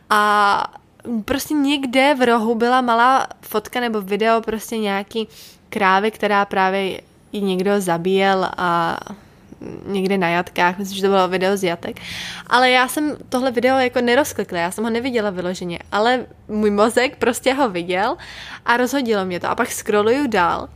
A 0.10 0.74
prostě 1.26 1.54
někde 1.54 2.16
v 2.16 2.26
rohu 2.26 2.56
byla 2.56 2.82
malá 2.82 3.28
fotka 3.42 3.80
nebo 3.80 4.02
video 4.02 4.42
prostě 4.42 4.78
nějaký 4.78 5.28
krávy, 5.70 6.12
která 6.12 6.46
právě 6.46 7.02
ji 7.32 7.42
někdo 7.42 7.82
zabíjel 7.82 8.50
a 8.58 8.98
někde 9.86 10.18
na 10.18 10.30
jatkách, 10.30 10.78
myslím, 10.78 10.96
že 10.96 11.02
to 11.02 11.08
bylo 11.08 11.28
video 11.28 11.58
z 11.58 11.64
jatek. 11.64 12.00
Ale 12.48 12.70
já 12.70 12.88
jsem 12.88 13.18
tohle 13.30 13.52
video 13.52 13.78
jako 13.78 14.02
nerozklikla, 14.02 14.60
já 14.60 14.72
jsem 14.72 14.84
ho 14.84 14.90
neviděla 14.90 15.30
vyloženě, 15.30 15.80
ale 15.92 16.26
můj 16.48 16.72
mozek 16.72 17.16
prostě 17.16 17.54
ho 17.54 17.70
viděl 17.70 18.18
a 18.66 18.78
rozhodilo 18.78 19.26
mě 19.26 19.40
to. 19.40 19.50
A 19.50 19.56
pak 19.56 19.72
scrolluju 19.72 20.28
dál 20.28 20.70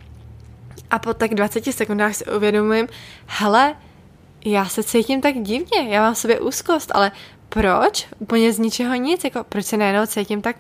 a 0.92 1.00
po 1.00 1.14
tak 1.14 1.34
20 1.34 1.64
sekundách 1.64 2.16
si 2.16 2.26
uvědomím, 2.26 2.88
hele, 3.26 3.76
já 4.46 4.66
se 4.66 4.84
cítím 4.84 5.22
tak 5.22 5.36
divně, 5.42 5.88
já 5.90 6.02
mám 6.02 6.14
v 6.14 6.18
sobě 6.18 6.40
úzkost, 6.40 6.92
ale 6.94 7.12
proč? 7.50 8.08
Úplně 8.20 8.54
z 8.54 8.60
ničeho 8.60 8.96
nic, 8.96 9.24
jako 9.24 9.44
proč 9.44 9.66
se 9.66 9.78
najednou 9.78 10.06
cítím 10.06 10.42
tak 10.42 10.56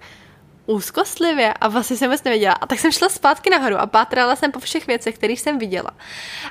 úzkostlivě 0.65 1.53
a 1.53 1.67
vlastně 1.67 1.97
jsem 1.97 2.09
vůbec 2.09 2.23
nevěděla. 2.23 2.53
A 2.53 2.67
tak 2.67 2.79
jsem 2.79 2.91
šla 2.91 3.09
zpátky 3.09 3.49
nahoru 3.49 3.75
a 3.77 3.87
pátrala 3.87 4.35
jsem 4.35 4.51
po 4.51 4.59
všech 4.59 4.87
věcech, 4.87 5.15
které 5.15 5.33
jsem 5.33 5.59
viděla. 5.59 5.91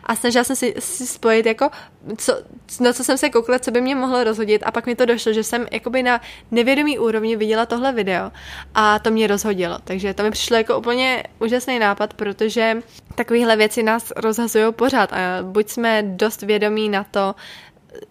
A 0.05 0.17
snažila 0.17 0.45
jsem 0.45 0.57
si, 0.57 0.75
si 0.79 1.07
spojit, 1.07 1.47
jako, 1.47 1.71
co, 2.17 2.43
na 2.81 2.93
co 2.93 3.05
jsem 3.05 3.19
se 3.19 3.31
koukla, 3.31 3.59
co 3.59 3.71
by 3.71 3.81
mě 3.81 3.95
mohlo 3.95 4.25
rozhodit. 4.25 4.63
A 4.67 4.71
pak 4.71 4.87
mi 4.87 4.97
to 4.97 5.07
došlo, 5.07 5.33
že 5.33 5.45
jsem 5.45 5.67
jakoby 5.71 6.03
na 6.03 6.21
nevědomý 6.51 6.99
úrovni 6.99 7.37
viděla 7.37 7.67
tohle 7.67 7.93
video 7.93 8.31
a 8.75 8.99
to 8.99 9.11
mě 9.11 9.27
rozhodilo. 9.27 9.79
Takže 9.85 10.15
to 10.15 10.23
mi 10.23 10.31
přišlo 10.31 10.57
jako 10.57 10.79
úplně 10.79 11.23
úžasný 11.39 11.79
nápad, 11.79 12.15
protože 12.15 12.83
takovéhle 13.15 13.57
věci 13.57 13.83
nás 13.83 14.13
rozhazují 14.17 14.73
pořád 14.73 15.13
a 15.13 15.19
buď 15.43 15.69
jsme 15.69 16.03
dost 16.03 16.43
vědomí 16.43 16.89
na 16.89 17.05
to, 17.05 17.35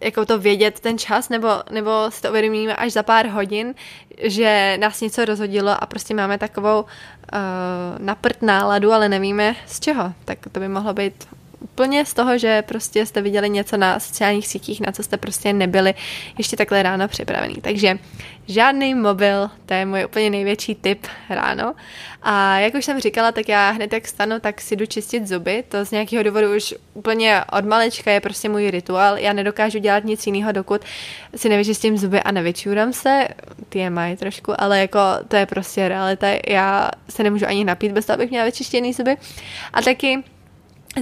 jako 0.01 0.25
to 0.25 0.39
vědět 0.39 0.79
ten 0.79 0.97
čas, 0.97 1.29
nebo, 1.29 1.47
nebo 1.71 1.91
si 2.09 2.21
to 2.21 2.29
uvědomíme 2.29 2.75
až 2.75 2.91
za 2.91 3.03
pár 3.03 3.27
hodin, 3.27 3.75
že 4.23 4.77
nás 4.79 5.01
něco 5.01 5.25
rozhodilo 5.25 5.83
a 5.83 5.85
prostě 5.85 6.13
máme 6.13 6.37
takovou 6.37 6.81
uh, 6.81 6.87
naprt 7.97 8.41
náladu, 8.41 8.91
ale 8.91 9.09
nevíme 9.09 9.55
z 9.65 9.79
čeho. 9.79 10.13
Tak 10.25 10.39
to 10.51 10.59
by 10.59 10.67
mohlo 10.67 10.93
být 10.93 11.27
úplně 11.79 12.05
z 12.05 12.13
toho, 12.13 12.37
že 12.37 12.61
prostě 12.61 13.05
jste 13.05 13.21
viděli 13.21 13.49
něco 13.49 13.77
na 13.77 13.99
sociálních 13.99 14.47
sítích, 14.47 14.81
na 14.81 14.91
co 14.91 15.03
jste 15.03 15.17
prostě 15.17 15.53
nebyli 15.53 15.93
ještě 16.37 16.57
takhle 16.57 16.83
ráno 16.83 17.07
připravený. 17.07 17.55
Takže 17.61 17.97
žádný 18.47 18.95
mobil, 18.95 19.49
to 19.65 19.73
je 19.73 19.85
můj 19.85 20.05
úplně 20.05 20.29
největší 20.29 20.75
tip 20.75 21.07
ráno. 21.29 21.73
A 22.23 22.59
jak 22.59 22.73
už 22.73 22.85
jsem 22.85 22.99
říkala, 22.99 23.31
tak 23.31 23.49
já 23.49 23.71
hned 23.71 23.93
jak 23.93 24.07
stanu, 24.07 24.39
tak 24.39 24.61
si 24.61 24.75
jdu 24.75 24.85
čistit 24.85 25.27
zuby. 25.27 25.63
To 25.69 25.85
z 25.85 25.91
nějakého 25.91 26.23
důvodu 26.23 26.55
už 26.55 26.75
úplně 26.93 27.43
od 27.53 27.65
malečka 27.65 28.11
je 28.11 28.19
prostě 28.19 28.49
můj 28.49 28.71
rituál. 28.71 29.17
Já 29.17 29.33
nedokážu 29.33 29.79
dělat 29.79 30.03
nic 30.03 30.27
jiného, 30.27 30.51
dokud 30.51 30.81
si 31.35 31.49
nevyčistím 31.49 31.97
zuby 31.97 32.19
a 32.19 32.31
nevyčůram 32.31 32.93
se. 32.93 33.27
Ty 33.69 33.89
mají 33.89 34.17
trošku, 34.17 34.61
ale 34.61 34.79
jako 34.79 34.99
to 35.27 35.35
je 35.35 35.45
prostě 35.45 35.87
realita. 35.87 36.27
Já 36.47 36.89
se 37.09 37.23
nemůžu 37.23 37.45
ani 37.45 37.65
napít 37.65 37.91
bez 37.91 38.05
toho, 38.05 38.15
abych 38.15 38.29
měla 38.29 38.45
vyčištěný 38.45 38.93
zuby. 38.93 39.15
A 39.73 39.81
taky 39.81 40.23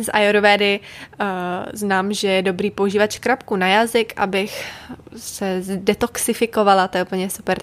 z 0.02 0.10
Ayurvedy 0.14 0.80
uh, 0.80 1.28
znám, 1.74 2.14
že 2.14 2.28
je 2.28 2.42
dobrý 2.42 2.72
používat 2.72 3.12
škrabku 3.12 3.56
na 3.56 3.68
jazyk, 3.68 4.14
abych 4.16 4.72
se 5.18 5.62
detoxifikovala, 5.76 6.88
to 6.88 6.98
je 6.98 7.04
úplně 7.04 7.30
super. 7.30 7.58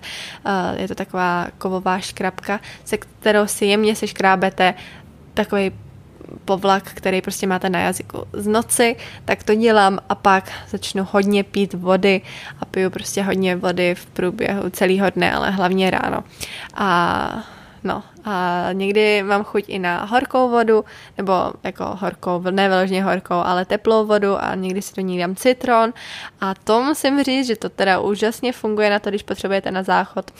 Uh, 0.46 0.80
je 0.80 0.88
to 0.88 0.94
taková 0.94 1.48
kovová 1.58 1.98
škrabka, 1.98 2.60
se 2.84 2.96
kterou 2.96 3.46
si 3.46 3.66
jemně 3.66 3.96
seškrábete 3.96 4.74
takový 5.34 5.72
povlak, 6.44 6.90
který 6.94 7.22
prostě 7.22 7.46
máte 7.46 7.70
na 7.70 7.80
jazyku 7.80 8.24
z 8.32 8.46
noci, 8.46 8.96
tak 9.24 9.42
to 9.42 9.54
dělám 9.54 9.98
a 10.08 10.14
pak 10.14 10.52
začnu 10.68 11.06
hodně 11.10 11.44
pít 11.44 11.74
vody 11.74 12.20
a 12.60 12.64
piju 12.64 12.90
prostě 12.90 13.22
hodně 13.22 13.56
vody 13.56 13.94
v 13.94 14.06
průběhu 14.06 14.70
celého 14.70 15.10
dne, 15.10 15.32
ale 15.32 15.50
hlavně 15.50 15.90
ráno. 15.90 16.24
A 16.74 17.53
No 17.84 18.02
a 18.24 18.68
někdy 18.72 19.22
mám 19.22 19.44
chuť 19.44 19.64
i 19.68 19.78
na 19.78 20.04
horkou 20.04 20.50
vodu, 20.50 20.84
nebo 21.18 21.32
jako 21.62 21.84
horkou, 21.84 22.42
ne 22.50 23.02
horkou, 23.02 23.34
ale 23.34 23.64
teplou 23.64 24.06
vodu 24.06 24.44
a 24.44 24.54
někdy 24.54 24.82
si 24.82 24.94
do 24.96 25.02
ní 25.02 25.18
dám 25.18 25.36
citron 25.36 25.92
a 26.40 26.54
to 26.54 26.82
musím 26.82 27.22
říct, 27.22 27.46
že 27.46 27.56
to 27.56 27.68
teda 27.68 28.00
úžasně 28.00 28.52
funguje 28.52 28.90
na 28.90 28.98
to, 28.98 29.10
když 29.10 29.22
potřebujete 29.22 29.70
na 29.70 29.82
záchod. 29.82 30.30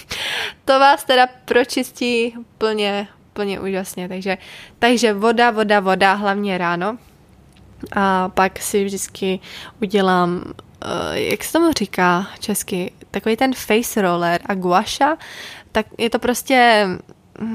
to 0.64 0.78
vás 0.78 1.04
teda 1.04 1.26
pročistí 1.44 2.34
plně, 2.58 3.08
plně 3.32 3.60
úžasně, 3.60 4.08
takže, 4.08 4.38
takže 4.78 5.12
voda, 5.12 5.50
voda, 5.50 5.80
voda, 5.80 6.14
hlavně 6.14 6.58
ráno. 6.58 6.98
A 7.92 8.28
pak 8.28 8.58
si 8.58 8.84
vždycky 8.84 9.40
udělám, 9.82 10.42
uh, 10.46 11.12
jak 11.12 11.44
se 11.44 11.52
tomu 11.52 11.72
říká 11.72 12.26
česky, 12.40 12.92
takový 13.14 13.36
ten 13.36 13.54
face 13.54 14.02
roller 14.02 14.40
a 14.46 14.54
guaša, 14.54 15.16
tak 15.72 15.86
je 15.98 16.10
to 16.10 16.18
prostě 16.18 16.86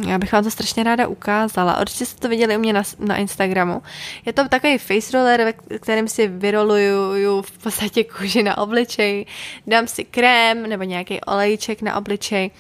já 0.08 0.18
bych 0.18 0.32
vám 0.32 0.44
to 0.44 0.52
strašně 0.52 0.84
ráda 0.84 1.08
ukázala. 1.08 1.82
Určitě 1.82 2.06
jste 2.06 2.20
to 2.20 2.30
viděli 2.30 2.58
u 2.58 2.60
mě 2.60 2.74
na, 2.74 2.84
na 3.00 3.16
Instagramu. 3.16 3.82
Je 4.26 4.34
to 4.34 4.48
takový 4.48 4.78
face 4.78 5.18
roller, 5.18 5.44
ve 5.70 5.80
kterém 5.80 6.08
si 6.08 6.28
vyroluju 6.28 7.42
v 7.42 7.58
podstatě 7.58 8.04
kůži 8.04 8.44
na 8.44 8.58
obličej, 8.58 9.26
dám 9.68 9.88
si 9.88 10.04
krém 10.04 10.70
nebo 10.70 10.84
nějaký 10.84 11.22
olejček 11.22 11.82
na 11.82 11.98
obličej. 11.98 12.52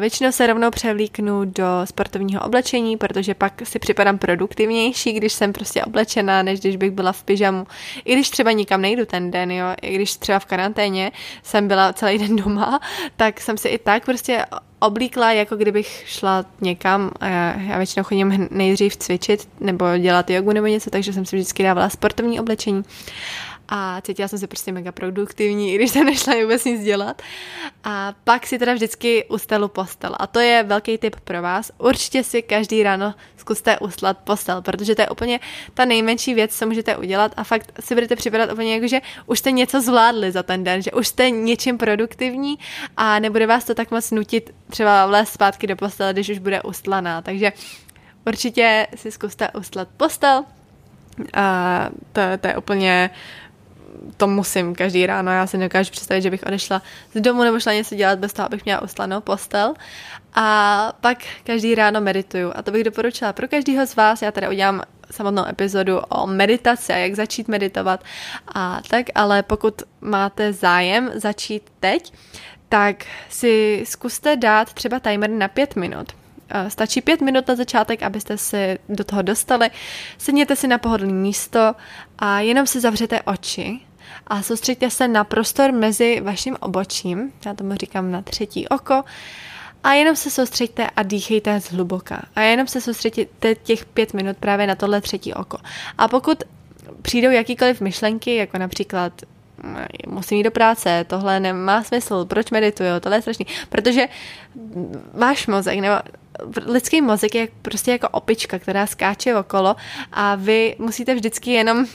Většinou 0.00 0.32
se 0.32 0.46
rovnou 0.46 0.70
převlíknu 0.70 1.44
do 1.44 1.64
sportovního 1.84 2.42
oblečení, 2.42 2.96
protože 2.96 3.34
pak 3.34 3.62
si 3.64 3.78
připadám 3.78 4.18
produktivnější, 4.18 5.12
když 5.12 5.32
jsem 5.32 5.52
prostě 5.52 5.84
oblečená, 5.84 6.42
než 6.42 6.60
když 6.60 6.76
bych 6.76 6.90
byla 6.90 7.12
v 7.12 7.22
pyžamu. 7.22 7.66
I 8.04 8.12
když 8.12 8.30
třeba 8.30 8.52
nikam 8.52 8.80
nejdu 8.80 9.06
ten 9.06 9.30
den, 9.30 9.50
jo, 9.50 9.66
i 9.82 9.94
když 9.94 10.16
třeba 10.16 10.38
v 10.38 10.44
karanténě 10.44 11.12
jsem 11.42 11.68
byla 11.68 11.92
celý 11.92 12.18
den 12.18 12.36
doma, 12.36 12.80
tak 13.16 13.40
jsem 13.40 13.58
si 13.58 13.68
i 13.68 13.78
tak 13.78 14.04
prostě 14.04 14.44
oblíkla, 14.86 15.32
jako 15.32 15.56
kdybych 15.56 16.02
šla 16.06 16.44
někam 16.60 17.10
a 17.20 17.26
já, 17.26 17.60
já 17.60 17.76
většinou 17.76 18.04
chodím 18.04 18.48
nejdřív 18.50 18.96
cvičit 18.96 19.48
nebo 19.60 19.98
dělat 19.98 20.30
jogu 20.30 20.52
nebo 20.52 20.66
něco, 20.66 20.90
takže 20.90 21.12
jsem 21.12 21.24
si 21.26 21.36
vždycky 21.36 21.62
dávala 21.62 21.88
sportovní 21.88 22.40
oblečení 22.40 22.82
a 23.68 24.00
cítila 24.00 24.28
jsem 24.28 24.38
se 24.38 24.46
prostě 24.46 24.72
mega 24.72 24.92
produktivní, 24.92 25.72
i 25.72 25.74
když 25.74 25.90
jsem 25.90 26.06
nešla 26.06 26.34
vůbec 26.42 26.64
nic 26.64 26.84
dělat. 26.84 27.22
A 27.84 28.14
pak 28.24 28.46
si 28.46 28.58
teda 28.58 28.74
vždycky 28.74 29.24
ustalu 29.24 29.68
postel. 29.68 30.16
A 30.18 30.26
to 30.26 30.40
je 30.40 30.62
velký 30.62 30.98
tip 30.98 31.16
pro 31.20 31.42
vás. 31.42 31.72
Určitě 31.78 32.24
si 32.24 32.42
každý 32.42 32.82
ráno 32.82 33.14
zkuste 33.36 33.78
uslat 33.78 34.18
postel, 34.18 34.62
protože 34.62 34.94
to 34.94 35.02
je 35.02 35.08
úplně 35.08 35.40
ta 35.74 35.84
nejmenší 35.84 36.34
věc, 36.34 36.58
co 36.58 36.66
můžete 36.66 36.96
udělat 36.96 37.32
a 37.36 37.44
fakt 37.44 37.72
si 37.80 37.94
budete 37.94 38.16
připadat 38.16 38.52
úplně 38.52 38.74
jako, 38.74 38.88
že 38.88 39.00
už 39.26 39.38
jste 39.38 39.50
něco 39.50 39.80
zvládli 39.80 40.32
za 40.32 40.42
ten 40.42 40.64
den, 40.64 40.82
že 40.82 40.92
už 40.92 41.08
jste 41.08 41.30
něčím 41.30 41.78
produktivní 41.78 42.58
a 42.96 43.18
nebude 43.18 43.46
vás 43.46 43.64
to 43.64 43.74
tak 43.74 43.90
moc 43.90 44.10
nutit 44.10 44.54
třeba 44.70 45.06
vlézt 45.06 45.32
zpátky 45.32 45.66
do 45.66 45.76
postele, 45.76 46.12
když 46.12 46.28
už 46.28 46.38
bude 46.38 46.62
ustlaná. 46.62 47.22
Takže 47.22 47.52
určitě 48.26 48.86
si 48.94 49.12
zkuste 49.12 49.48
uslat 49.50 49.88
postel. 49.96 50.44
A 51.34 51.88
to, 52.12 52.20
to 52.40 52.46
je 52.46 52.56
úplně 52.56 53.10
to 54.16 54.26
musím 54.26 54.74
každý 54.74 55.06
ráno. 55.06 55.32
Já 55.32 55.46
si 55.46 55.58
nedokážu 55.58 55.90
představit, 55.90 56.22
že 56.22 56.30
bych 56.30 56.42
odešla 56.46 56.82
z 57.14 57.20
domu 57.20 57.42
nebo 57.44 57.60
šla 57.60 57.72
něco 57.72 57.94
dělat 57.94 58.18
bez 58.18 58.32
toho, 58.32 58.46
abych 58.46 58.64
měla 58.64 58.82
uslanou 58.82 59.20
postel. 59.20 59.74
A 60.34 60.92
pak 61.00 61.18
každý 61.44 61.74
ráno 61.74 62.00
medituju. 62.00 62.52
A 62.54 62.62
to 62.62 62.70
bych 62.70 62.84
doporučila 62.84 63.32
pro 63.32 63.48
každého 63.48 63.86
z 63.86 63.96
vás. 63.96 64.22
Já 64.22 64.32
tady 64.32 64.48
udělám 64.48 64.82
samotnou 65.10 65.46
epizodu 65.46 65.98
o 65.98 66.26
meditaci 66.26 66.92
a 66.92 66.96
jak 66.96 67.14
začít 67.14 67.48
meditovat 67.48 68.04
a 68.54 68.80
tak, 68.88 69.06
ale 69.14 69.42
pokud 69.42 69.82
máte 70.00 70.52
zájem 70.52 71.10
začít 71.14 71.62
teď, 71.80 72.12
tak 72.68 73.04
si 73.28 73.84
zkuste 73.86 74.36
dát 74.36 74.72
třeba 74.72 74.98
timer 74.98 75.30
na 75.30 75.48
pět 75.48 75.76
minut. 75.76 76.12
Stačí 76.68 77.00
pět 77.00 77.20
minut 77.20 77.48
na 77.48 77.54
začátek, 77.54 78.02
abyste 78.02 78.38
se 78.38 78.78
do 78.88 79.04
toho 79.04 79.22
dostali. 79.22 79.70
Sedněte 80.18 80.56
si 80.56 80.68
na 80.68 80.78
pohodlné 80.78 81.12
místo 81.12 81.74
a 82.18 82.40
jenom 82.40 82.66
si 82.66 82.80
zavřete 82.80 83.22
oči 83.22 83.80
a 84.26 84.42
soustřeďte 84.42 84.90
se 84.90 85.08
na 85.08 85.24
prostor 85.24 85.72
mezi 85.72 86.20
vaším 86.20 86.56
obočím, 86.60 87.32
já 87.46 87.54
tomu 87.54 87.74
říkám 87.74 88.10
na 88.10 88.22
třetí 88.22 88.68
oko, 88.68 89.04
a 89.84 89.92
jenom 89.92 90.16
se 90.16 90.30
soustřeďte 90.30 90.90
a 90.96 91.02
dýchejte 91.02 91.60
zhluboka. 91.60 92.22
A 92.36 92.40
jenom 92.40 92.66
se 92.66 92.80
soustřeďte 92.80 93.54
těch 93.54 93.84
pět 93.84 94.14
minut 94.14 94.36
právě 94.36 94.66
na 94.66 94.74
tohle 94.74 95.00
třetí 95.00 95.34
oko. 95.34 95.58
A 95.98 96.08
pokud 96.08 96.42
přijdou 97.02 97.30
jakýkoliv 97.30 97.80
myšlenky, 97.80 98.36
jako 98.36 98.58
například 98.58 99.12
musím 100.08 100.38
jít 100.38 100.44
do 100.44 100.50
práce, 100.50 101.04
tohle 101.08 101.40
nemá 101.40 101.82
smysl, 101.82 102.24
proč 102.24 102.50
medituju, 102.50 102.88
tohle 103.00 103.18
je 103.18 103.22
strašný. 103.22 103.46
Protože 103.68 104.06
váš 105.14 105.46
mozek, 105.46 105.80
nebo 105.80 105.94
lidský 106.66 107.00
mozek 107.00 107.34
je 107.34 107.48
prostě 107.62 107.90
jako 107.90 108.08
opička, 108.08 108.58
která 108.58 108.86
skáče 108.86 109.36
okolo 109.36 109.76
a 110.12 110.34
vy 110.34 110.76
musíte 110.78 111.14
vždycky 111.14 111.50
jenom 111.50 111.86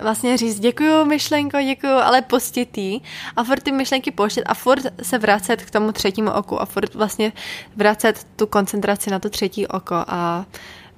vlastně 0.00 0.36
říct 0.36 0.60
děkuju 0.60 1.04
myšlenko, 1.04 1.58
děkuju, 1.62 1.92
ale 1.92 2.22
postitý. 2.22 3.00
A 3.36 3.44
furt 3.44 3.62
ty 3.62 3.72
myšlenky 3.72 4.10
pouštět 4.10 4.42
a 4.42 4.54
furt 4.54 4.86
se 5.02 5.18
vracet 5.18 5.62
k 5.62 5.70
tomu 5.70 5.92
třetímu 5.92 6.30
oku 6.30 6.60
a 6.60 6.64
furt 6.64 6.94
vlastně 6.94 7.32
vracet 7.76 8.26
tu 8.36 8.46
koncentraci 8.46 9.10
na 9.10 9.18
to 9.18 9.30
třetí 9.30 9.66
oko 9.66 9.94
a 9.94 10.46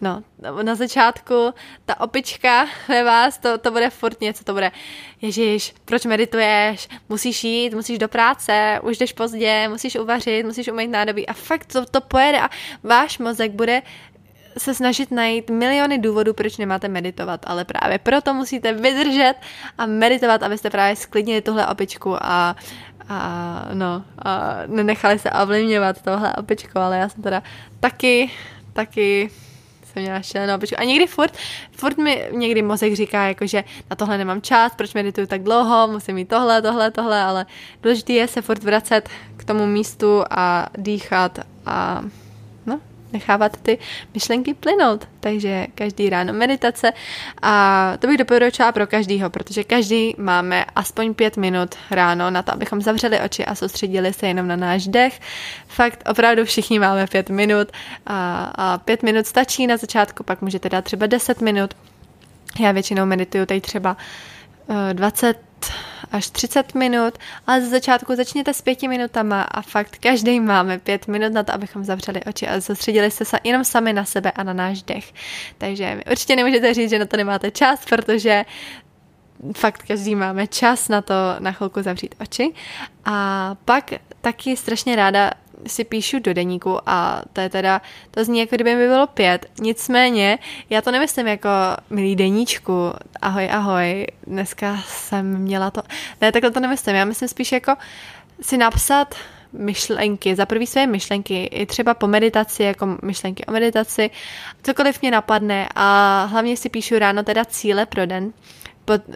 No, 0.01 0.23
na 0.63 0.75
začátku 0.75 1.55
ta 1.85 2.01
opička 2.01 2.67
ve 2.89 3.05
vás, 3.05 3.39
to, 3.39 3.59
to 3.59 3.71
bude 3.71 3.91
furt 3.91 4.21
něco, 4.21 4.45
to 4.45 4.53
bude, 4.53 4.73
ježíš, 5.23 5.75
proč 5.85 6.05
medituješ, 6.05 6.89
musíš 7.09 7.45
jít, 7.45 7.75
musíš 7.75 7.99
do 7.99 8.09
práce, 8.09 8.81
už 8.83 8.99
jdeš 8.99 9.13
pozdě, 9.13 9.69
musíš 9.69 9.97
uvařit, 9.97 10.47
musíš 10.47 10.69
umýt 10.69 10.91
nádobí. 10.91 11.27
A 11.27 11.33
fakt 11.33 11.73
to, 11.73 11.87
to 11.87 12.01
pojede 12.01 12.41
a 12.41 12.51
váš 12.83 13.19
mozek 13.19 13.53
bude 13.53 13.83
se 14.59 14.75
snažit 14.75 15.11
najít 15.11 15.51
miliony 15.51 15.99
důvodů, 15.99 16.35
proč 16.35 16.57
nemáte 16.57 16.89
meditovat, 16.89 17.41
ale 17.47 17.65
právě 17.65 17.99
proto 17.99 18.35
musíte 18.35 18.73
vydržet 18.73 19.35
a 19.79 19.87
meditovat, 19.87 20.43
abyste 20.43 20.71
právě 20.71 20.97
sklidnili 20.97 21.41
tuhle 21.41 21.67
opičku 21.67 22.17
a, 22.23 22.57
a 23.09 23.69
no, 23.75 24.05
a 24.25 24.59
nenechali 24.67 25.19
se 25.19 25.31
ovlivňovat 25.31 26.03
tohle 26.03 26.35
opičkou, 26.35 26.79
ale 26.79 26.99
já 26.99 27.09
jsem 27.09 27.23
teda 27.23 27.43
taky, 27.81 28.31
taky 28.73 29.31
jsem 29.95 30.03
měla 30.03 30.23
šílenou 30.23 30.55
opičku. 30.55 30.77
A 30.79 30.85
někdy 30.85 31.07
furt, 31.07 31.37
furt 31.73 31.99
mi 31.99 32.29
někdy 32.33 32.63
mozek 32.63 32.95
říká, 32.95 33.25
jako, 33.25 33.47
že 33.47 33.65
na 33.91 33.97
tohle 33.97 34.19
nemám 34.19 34.43
čas, 34.43 34.73
proč 34.77 34.95
medituju 34.95 35.27
tak 35.27 35.43
dlouho, 35.43 35.89
musím 35.89 36.15
mít 36.15 36.29
tohle, 36.29 36.63
tohle, 36.63 36.91
tohle, 36.91 37.21
ale 37.23 37.47
důležité 37.83 38.13
je 38.13 38.29
se 38.29 38.43
furt 38.43 38.63
vracet 38.63 39.09
k 39.37 39.45
tomu 39.45 39.67
místu 39.67 40.25
a 40.31 40.67
dýchat 40.79 41.39
a 41.67 42.03
nechávat 43.15 43.57
ty 43.57 43.79
myšlenky 44.15 44.55
plynout. 44.55 45.09
Takže 45.21 45.67
každý 45.75 46.11
ráno 46.11 46.33
meditace 46.33 46.93
a 47.43 47.93
to 47.99 48.07
bych 48.07 48.19
doporučila 48.19 48.73
pro 48.73 48.87
každýho, 48.87 49.31
protože 49.31 49.65
každý 49.65 50.15
máme 50.19 50.65
aspoň 50.77 51.15
pět 51.15 51.37
minut 51.37 51.75
ráno 51.91 52.31
na 52.31 52.43
to, 52.43 52.53
abychom 52.53 52.81
zavřeli 52.83 53.21
oči 53.21 53.45
a 53.45 53.55
soustředili 53.55 54.13
se 54.13 54.27
jenom 54.27 54.49
na 54.49 54.57
náš 54.57 54.87
dech. 54.87 55.21
Fakt 55.69 56.03
opravdu 56.11 56.45
všichni 56.45 56.79
máme 56.79 57.07
pět 57.07 57.31
minut 57.31 57.69
a, 58.07 58.45
a 58.55 58.79
pět 58.79 59.03
minut 59.03 59.27
stačí 59.27 59.67
na 59.67 59.77
začátku, 59.77 60.23
pak 60.23 60.43
můžete 60.43 60.69
dát 60.69 60.85
třeba 60.85 61.07
deset 61.07 61.41
minut. 61.41 61.75
Já 62.61 62.73
většinou 62.73 63.07
medituju 63.07 63.47
tady 63.47 63.61
třeba 63.61 63.97
20 64.93 65.54
až 66.13 66.31
30 66.31 66.75
minut, 66.75 67.19
ale 67.47 67.61
ze 67.61 67.67
začátku 67.67 68.17
začněte 68.17 68.55
s 68.55 68.63
pěti 68.63 68.89
minutama 68.89 69.43
a 69.43 69.63
fakt 69.63 69.97
každý 70.01 70.41
máme 70.41 70.79
pět 70.79 71.09
minut 71.09 71.33
na 71.33 71.43
to, 71.43 71.55
abychom 71.55 71.85
zavřeli 71.85 72.25
oči 72.25 72.49
a 72.49 72.61
soustředili 72.61 73.11
se 73.11 73.25
jenom 73.45 73.65
sami 73.65 73.93
na 73.93 74.05
sebe 74.05 74.31
a 74.31 74.43
na 74.43 74.53
náš 74.53 74.83
dech. 74.83 75.13
Takže 75.59 76.01
určitě 76.11 76.37
nemůžete 76.37 76.75
říct, 76.75 76.91
že 76.91 76.99
na 76.99 77.07
to 77.07 77.17
nemáte 77.17 77.51
čas, 77.51 77.85
protože 77.85 78.45
fakt 79.57 79.83
každý 79.87 80.15
máme 80.15 80.47
čas 80.47 80.89
na 80.89 81.03
to 81.03 81.15
na 81.39 81.53
chvilku 81.53 81.83
zavřít 81.83 82.15
oči. 82.21 82.53
A 83.05 83.57
pak 83.65 83.91
taky 84.21 84.57
strašně 84.57 84.97
ráda 84.97 85.31
si 85.67 85.85
píšu 85.85 86.19
do 86.19 86.35
deníku 86.35 86.79
a 86.87 87.23
to 87.33 87.41
je 87.41 87.49
teda, 87.49 87.83
to 88.11 88.25
zní 88.25 88.41
jako 88.41 88.55
kdyby 88.55 88.77
mi 88.77 88.87
bylo 88.89 89.07
pět. 89.07 89.47
Nicméně, 89.61 90.39
já 90.71 90.81
to 90.81 90.91
nemyslím 90.91 91.27
jako 91.27 91.49
milý 91.91 92.17
deníčku, 92.17 92.93
ahoj, 93.23 93.49
ahoj, 93.51 94.07
dneska 94.27 94.79
jsem 94.87 95.39
měla 95.39 95.71
to, 95.71 95.83
ne, 96.21 96.33
takhle 96.33 96.51
to 96.51 96.61
nemyslím, 96.61 96.97
já 96.97 97.05
myslím 97.05 97.29
spíš 97.29 97.53
jako 97.53 97.75
si 98.41 98.57
napsat 98.57 99.15
myšlenky, 99.53 100.37
za 100.37 100.47
prvý 100.47 100.67
své 100.67 100.87
myšlenky, 100.87 101.45
i 101.45 101.67
třeba 101.67 101.95
po 101.95 102.07
meditaci, 102.07 102.63
jako 102.63 102.99
myšlenky 103.03 103.45
o 103.45 103.53
meditaci, 103.53 104.11
cokoliv 104.63 105.03
mě 105.03 105.11
napadne. 105.11 105.69
A 105.75 106.25
hlavně 106.25 106.57
si 106.57 106.69
píšu 106.69 106.99
ráno 106.99 107.23
teda 107.23 107.45
cíle 107.45 107.87
pro 107.87 108.07
den, 108.07 108.33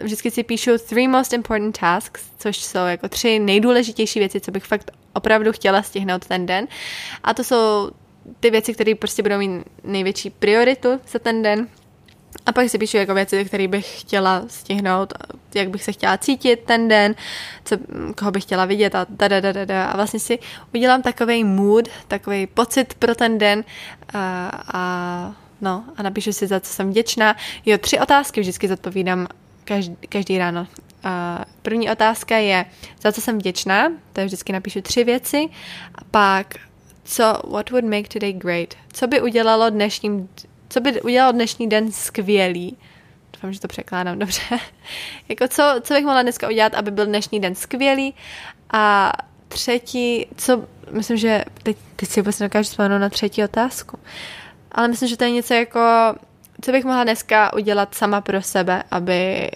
vždycky 0.03 0.31
si 0.31 0.43
píšu 0.43 0.71
three 0.89 1.07
most 1.07 1.33
important 1.33 1.79
tasks, 1.79 2.21
což 2.37 2.57
jsou 2.57 2.85
jako 2.85 3.09
tři 3.09 3.39
nejdůležitější 3.39 4.19
věci, 4.19 4.39
co 4.39 4.51
bych 4.51 4.63
fakt 4.63 4.91
opravdu 5.13 5.51
chtěla 5.51 5.83
stihnout 5.83 6.25
ten 6.25 6.45
den. 6.45 6.67
A 7.23 7.33
to 7.33 7.43
jsou 7.43 7.91
ty 8.39 8.49
věci, 8.49 8.73
které 8.73 8.95
prostě 8.95 9.23
budou 9.23 9.37
mít 9.37 9.63
největší 9.83 10.29
prioritu 10.29 10.99
za 11.07 11.19
ten 11.19 11.41
den. 11.41 11.67
A 12.45 12.51
pak 12.51 12.69
si 12.69 12.77
píšu 12.77 12.97
jako 12.97 13.13
věci, 13.13 13.45
které 13.45 13.67
bych 13.67 14.01
chtěla 14.01 14.43
stihnout, 14.47 15.13
jak 15.55 15.69
bych 15.69 15.83
se 15.83 15.91
chtěla 15.91 16.17
cítit 16.17 16.59
ten 16.65 16.87
den, 16.87 17.15
co, 17.65 17.77
koho 18.17 18.31
bych 18.31 18.43
chtěla 18.43 18.65
vidět 18.65 18.95
a 18.95 19.05
da, 19.09 19.27
da, 19.27 19.39
da, 19.39 19.65
da. 19.65 19.85
A 19.85 19.95
vlastně 19.95 20.19
si 20.19 20.39
udělám 20.73 21.01
takový 21.01 21.43
mood, 21.43 21.87
takový 22.07 22.47
pocit 22.47 22.93
pro 22.93 23.15
ten 23.15 23.37
den 23.37 23.63
a, 24.13 24.51
a 24.73 25.35
no 25.61 25.83
a 25.97 26.03
napíšu 26.03 26.33
si, 26.33 26.47
za 26.47 26.59
co 26.59 26.73
jsem 26.73 26.89
vděčná. 26.89 27.35
Jo, 27.65 27.77
tři 27.77 27.99
otázky 27.99 28.41
vždycky 28.41 28.67
zodpovídám 28.67 29.27
každý, 29.63 29.95
každý 30.09 30.37
ráno. 30.37 30.67
A 31.03 31.45
první 31.61 31.91
otázka 31.91 32.37
je, 32.37 32.65
za 33.01 33.11
co 33.11 33.21
jsem 33.21 33.37
vděčná, 33.39 33.91
to 34.13 34.19
je 34.19 34.25
vždycky 34.25 34.53
napíšu 34.53 34.81
tři 34.81 35.03
věci, 35.03 35.49
a 35.95 36.03
pak, 36.11 36.55
co, 37.03 37.23
what 37.51 37.69
would 37.69 37.85
make 37.85 38.09
today 38.09 38.33
great, 38.33 38.73
co 38.93 39.07
by 39.07 39.21
udělalo 39.21 39.69
dnešním, 39.69 40.29
co 40.69 40.79
by 40.79 41.01
udělalo 41.01 41.31
dnešní 41.31 41.69
den 41.69 41.91
skvělý, 41.91 42.77
doufám, 43.33 43.53
že 43.53 43.59
to 43.59 43.67
překládám 43.67 44.19
dobře, 44.19 44.41
jako 45.29 45.47
co, 45.47 45.63
co 45.81 45.93
bych 45.93 46.05
mohla 46.05 46.21
dneska 46.21 46.47
udělat, 46.47 46.73
aby 46.73 46.91
byl 46.91 47.05
dnešní 47.05 47.39
den 47.39 47.55
skvělý? 47.55 48.13
A 48.73 49.11
třetí, 49.47 50.25
co, 50.35 50.65
myslím, 50.91 51.17
že 51.17 51.45
teď, 51.63 51.77
teď 51.95 52.09
si 52.09 52.21
vůbec 52.21 52.39
nedokážu 52.39 52.69
vzpomenout 52.69 52.99
na 52.99 53.09
třetí 53.09 53.43
otázku, 53.43 53.99
ale 54.71 54.87
myslím, 54.87 55.09
že 55.09 55.17
to 55.17 55.23
je 55.23 55.31
něco 55.31 55.53
jako 55.53 55.79
co 56.61 56.71
bych 56.71 56.85
mohla 56.85 57.03
dneska 57.03 57.53
udělat 57.53 57.95
sama 57.95 58.21
pro 58.21 58.41
sebe, 58.41 58.83
aby, 58.91 59.49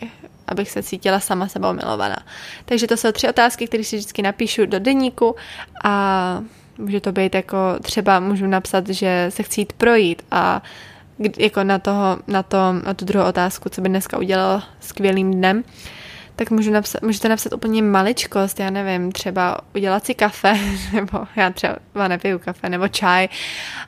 abych 0.53 0.71
se 0.71 0.83
cítila 0.83 1.19
sama 1.19 1.47
sebou 1.47 1.73
milovaná. 1.73 2.17
Takže 2.65 2.87
to 2.87 2.97
jsou 2.97 3.11
tři 3.11 3.29
otázky, 3.29 3.67
které 3.67 3.83
si 3.83 3.97
vždycky 3.97 4.21
napíšu 4.21 4.65
do 4.65 4.79
deníku 4.79 5.35
a 5.83 6.41
může 6.77 7.01
to 7.01 7.11
být 7.11 7.35
jako 7.35 7.57
třeba 7.81 8.19
můžu 8.19 8.47
napsat, 8.47 8.89
že 8.89 9.25
se 9.29 9.43
chci 9.43 9.61
jít 9.61 9.73
projít 9.73 10.21
a 10.31 10.63
jako 11.37 11.63
na, 11.63 11.79
toho, 11.79 12.17
na, 12.27 12.43
to, 12.43 12.57
na 12.85 12.93
tu 12.93 13.05
druhou 13.05 13.27
otázku, 13.27 13.69
co 13.69 13.81
by 13.81 13.89
dneska 13.89 14.17
udělal 14.17 14.61
skvělým 14.79 15.31
dnem, 15.31 15.63
tak 16.35 16.51
můžu 16.51 16.71
napsat, 16.71 17.01
můžete 17.01 17.29
napsat 17.29 17.53
úplně 17.53 17.81
maličkost, 17.81 18.59
já 18.59 18.69
nevím, 18.69 19.11
třeba 19.11 19.57
udělat 19.75 20.05
si 20.05 20.13
kafe, 20.13 20.59
nebo 20.93 21.19
já 21.35 21.49
třeba 21.49 22.07
nepiju 22.07 22.39
kafe, 22.39 22.69
nebo 22.69 22.87
čaj, 22.87 23.27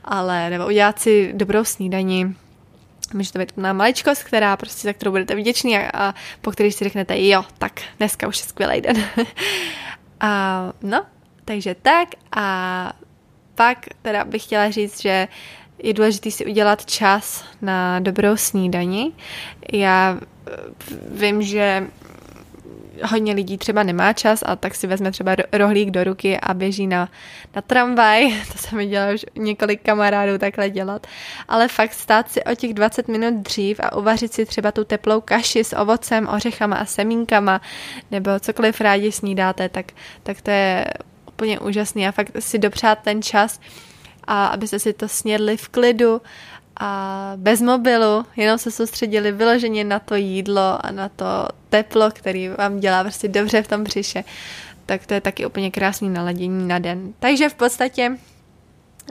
ale 0.06 0.49
nebo 0.49 0.65
udělat 0.65 0.99
si 0.99 1.34
dobrou 1.34 1.63
snídaní, 1.63 2.36
Může 3.15 3.32
to 3.32 3.39
být 3.39 3.58
na 3.58 3.73
maličkost, 3.73 4.23
která 4.23 4.58
prostě, 4.58 4.88
za 4.88 4.93
kterou 4.93 5.12
budete 5.12 5.36
vděční 5.36 5.78
a, 5.78 5.89
a 5.93 6.15
po 6.41 6.51
který 6.51 6.71
si 6.71 6.84
řeknete, 6.84 7.28
jo, 7.28 7.43
tak 7.58 7.82
dneska 7.97 8.28
už 8.28 8.39
je 8.39 8.45
skvělý 8.45 8.82
den. 8.82 9.04
a 10.19 10.62
no, 10.82 11.06
takže 11.45 11.75
tak 11.82 12.10
a 12.36 12.93
pak 13.56 13.86
teda 14.01 14.25
bych 14.25 14.43
chtěla 14.43 14.69
říct, 14.69 15.01
že 15.01 15.28
je 15.84 15.93
důležité 15.93 16.32
si 16.32 16.45
udělat 16.45 16.86
čas 16.86 17.45
na 17.62 17.99
dobrou 17.99 18.38
snídani. 18.38 19.12
Já 19.73 20.19
vím, 21.12 21.41
že 21.41 21.88
hodně 23.03 23.34
lidí 23.34 23.58
třeba 23.58 23.84
nemá 23.84 24.13
čas 24.13 24.43
a 24.45 24.55
tak 24.55 24.75
si 24.75 24.88
vezme 24.88 25.12
třeba 25.12 25.36
rohlík 25.53 25.91
do 25.91 26.03
ruky 26.03 26.39
a 26.39 26.53
běží 26.53 26.88
na, 26.88 27.10
na 27.55 27.62
tramvaj. 27.62 28.34
To 28.51 28.58
se 28.58 28.75
mi 28.75 28.88
dělá 28.88 29.13
už 29.13 29.25
několik 29.36 29.81
kamarádů 29.81 30.38
takhle 30.38 30.69
dělat. 30.69 31.08
Ale 31.47 31.67
fakt 31.67 31.93
stát 31.93 32.31
si 32.31 32.43
o 32.43 32.55
těch 32.55 32.73
20 32.73 33.08
minut 33.08 33.34
dřív 33.34 33.79
a 33.79 33.95
uvařit 33.95 34.34
si 34.34 34.45
třeba 34.45 34.71
tu 34.71 34.84
teplou 34.84 35.21
kaši 35.21 35.63
s 35.63 35.75
ovocem, 35.75 36.27
ořechama 36.27 36.75
a 36.75 36.86
semínkama 36.86 37.62
nebo 38.12 38.39
cokoliv 38.39 38.81
rádi 38.81 39.12
snídáte, 39.12 39.69
tak, 39.69 39.86
tak 40.23 40.41
to 40.41 40.51
je 40.51 40.86
úplně 41.27 41.60
úžasný 41.60 42.08
a 42.08 42.12
fakt 42.12 42.31
si 42.39 42.60
dopřát 42.60 42.99
ten 42.99 43.21
čas 43.21 43.60
a 44.27 44.45
abyste 44.45 44.79
si 44.79 44.93
to 44.93 45.08
snědli 45.08 45.58
v 45.58 45.69
klidu 45.69 46.21
a 46.80 47.32
bez 47.36 47.62
mobilu, 47.62 48.26
jenom 48.36 48.58
se 48.58 48.72
soustředili 48.72 49.32
vyloženě 49.32 49.84
na 49.84 50.00
to 50.00 50.16
jídlo 50.16 50.86
a 50.86 50.92
na 50.92 51.10
to 51.10 51.48
teplo, 51.70 52.12
který 52.12 52.50
vám 52.50 52.80
dělá 52.80 53.04
prostě 53.04 53.28
dobře 53.28 53.62
v 53.62 53.68
tom 53.68 53.84
břiše, 53.84 54.24
tak 54.86 55.06
to 55.06 55.14
je 55.14 55.22
taky 55.22 55.46
úplně 55.46 55.72
krásný 55.72 56.10
naladění 56.10 56.68
na 56.68 56.80
den. 56.80 57.14
Takže 57.20 57.50
v 57.50 57.54
podstatě 57.54 58.18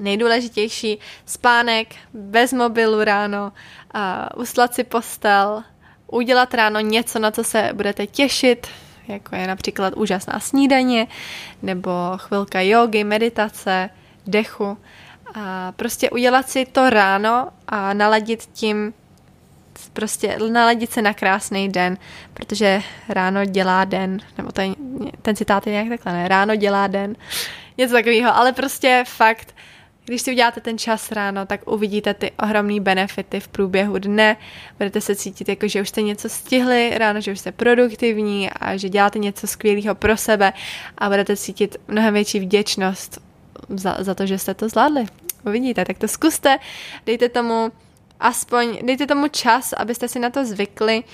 nejdůležitější 0.01 0.99
spánek, 1.27 1.95
bez 2.15 2.53
mobilu 2.53 3.05
ráno, 3.05 3.53
a 3.95 4.37
uslat 4.37 4.75
si 4.75 4.85
postel, 4.85 5.63
udělat 6.07 6.55
ráno 6.55 6.81
něco, 6.81 7.19
na 7.19 7.31
co 7.31 7.45
se 7.45 7.71
budete 7.75 8.07
těšit, 8.07 8.67
jako 9.09 9.37
je 9.37 9.47
například 9.47 9.95
úžasná 9.97 10.41
snídaně, 10.41 11.07
nebo 11.63 11.91
chvilka 12.17 12.61
jogy, 12.61 13.05
meditace, 13.05 13.91
dechu 14.27 14.79
a 15.35 15.73
prostě 15.73 16.11
udělat 16.11 16.49
si 16.49 16.67
to 16.67 16.91
ráno 16.91 17.49
a 17.69 17.95
naladit 17.95 18.49
tím 18.53 18.95
prostě 19.93 20.39
naladit 20.53 20.93
se 20.93 21.03
na 21.03 21.15
krásný 21.15 21.69
den, 21.69 21.99
protože 22.35 22.83
ráno 23.09 23.45
dělá 23.45 23.85
den, 23.85 24.19
nebo 24.39 24.53
ten, 24.53 24.75
ten 25.23 25.37
citát 25.37 25.67
je 25.67 25.73
nějak 25.73 25.89
takhle, 25.89 26.13
ne? 26.13 26.29
Ráno 26.29 26.57
dělá 26.57 26.87
den, 26.87 27.17
něco 27.79 27.95
takového, 27.95 28.37
ale 28.37 28.53
prostě 28.53 29.05
fakt, 29.07 29.55
když 30.05 30.23
si 30.23 30.33
uděláte 30.33 30.61
ten 30.61 30.79
čas 30.79 31.13
ráno, 31.13 31.47
tak 31.47 31.71
uvidíte 31.71 32.15
ty 32.15 32.33
ohromné 32.43 32.81
benefity 32.81 33.41
v 33.41 33.49
průběhu 33.49 33.99
dne. 33.99 34.37
Budete 34.79 35.01
se 35.01 35.17
cítit 35.17 35.49
jako, 35.49 35.69
že 35.69 35.81
už 35.81 35.89
jste 35.89 36.03
něco 36.03 36.29
stihli 36.29 36.93
ráno, 36.97 37.21
že 37.21 37.33
už 37.33 37.39
jste 37.39 37.53
produktivní 37.53 38.51
a 38.51 38.77
že 38.77 38.89
děláte 38.89 39.19
něco 39.19 39.47
skvělého 39.47 39.95
pro 39.95 40.17
sebe 40.17 40.53
a 40.99 41.09
budete 41.09 41.37
cítit 41.37 41.77
mnohem 41.89 42.15
větší 42.15 42.41
vděčnost 42.41 43.24
za, 43.69 43.97
za 43.99 44.15
to, 44.15 44.27
že 44.27 44.39
jste 44.39 44.55
to 44.55 44.69
zvládli. 44.69 45.05
Uvidíte, 45.47 45.85
tak 45.85 45.99
to 45.99 46.09
zkuste, 46.09 46.59
dejte 47.07 47.29
tomu 47.29 47.73
aspoň 48.21 48.79
dejte 48.87 49.07
tomu 49.07 49.29
čas, 49.29 49.73
abyste 49.73 50.09
si 50.09 50.19
na 50.19 50.31
to 50.31 50.45
zvykli. 50.45 51.05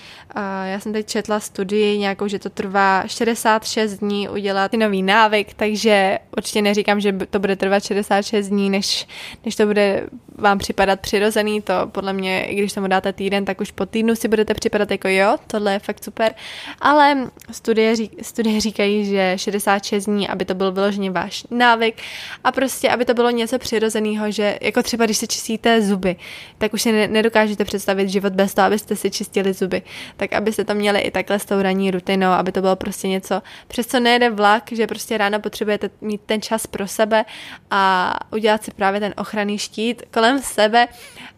Já 0.64 0.80
jsem 0.80 0.92
teď 0.92 1.06
četla 1.06 1.40
studii 1.40 1.98
nějakou, 1.98 2.28
že 2.28 2.38
to 2.38 2.50
trvá 2.50 3.02
66 3.06 3.98
dní 3.98 4.28
udělat 4.28 4.72
nový 4.72 5.02
návyk, 5.02 5.54
takže 5.54 6.18
určitě 6.36 6.62
neříkám, 6.62 7.00
že 7.00 7.12
to 7.12 7.38
bude 7.38 7.56
trvat 7.56 7.84
66 7.84 8.48
dní, 8.48 8.70
než, 8.70 9.06
než 9.44 9.56
to 9.56 9.66
bude 9.66 10.06
vám 10.40 10.58
připadat 10.58 11.00
přirozený, 11.00 11.62
to 11.62 11.74
podle 11.86 12.12
mě, 12.12 12.44
i 12.44 12.54
když 12.54 12.72
tomu 12.72 12.86
dáte 12.86 13.12
týden, 13.12 13.44
tak 13.44 13.60
už 13.60 13.70
po 13.70 13.86
týdnu 13.86 14.16
si 14.16 14.28
budete 14.28 14.54
připadat 14.54 14.90
jako 14.90 15.08
jo, 15.08 15.36
tohle 15.46 15.72
je 15.72 15.78
fakt 15.78 16.04
super, 16.04 16.34
ale 16.80 17.30
studie, 17.50 17.94
studie 18.22 18.60
říkají, 18.60 19.04
že 19.04 19.32
66 19.36 20.04
dní, 20.04 20.28
aby 20.28 20.44
to 20.44 20.54
byl 20.54 20.72
vyloženě 20.72 21.10
váš 21.10 21.46
návyk 21.50 22.02
a 22.44 22.52
prostě, 22.52 22.88
aby 22.90 23.04
to 23.04 23.14
bylo 23.14 23.30
něco 23.30 23.58
přirozeného, 23.58 24.30
že 24.30 24.58
jako 24.60 24.82
třeba 24.82 25.04
když 25.04 25.16
se 25.16 25.26
čistíte 25.26 25.82
zuby, 25.82 26.16
tak 26.58 26.74
už 26.74 26.82
si 26.82 27.08
nedokážete 27.08 27.64
představit 27.64 28.08
život 28.08 28.32
bez 28.32 28.54
toho, 28.54 28.66
abyste 28.66 28.96
si 28.96 29.10
čistili 29.10 29.52
zuby, 29.52 29.82
tak 30.16 30.32
abyste 30.32 30.64
to 30.64 30.74
měli 30.74 31.00
i 31.00 31.10
takhle 31.10 31.38
s 31.38 31.44
tou 31.44 31.62
ranní 31.62 31.90
rutinou, 31.90 32.30
aby 32.30 32.52
to 32.52 32.60
bylo 32.60 32.76
prostě 32.76 33.08
něco, 33.08 33.42
přes 33.68 33.86
co 33.86 34.00
nejede 34.00 34.30
vlak, 34.30 34.72
že 34.72 34.86
prostě 34.86 35.18
ráno 35.18 35.40
potřebujete 35.40 35.90
mít 36.00 36.20
ten 36.26 36.42
čas 36.42 36.66
pro 36.66 36.88
sebe 36.88 37.24
a 37.70 38.14
udělat 38.32 38.64
si 38.64 38.70
právě 38.70 39.00
ten 39.00 39.14
ochranný 39.16 39.58
štít 39.58 40.02
kolem 40.30 40.42
sebe 40.42 40.88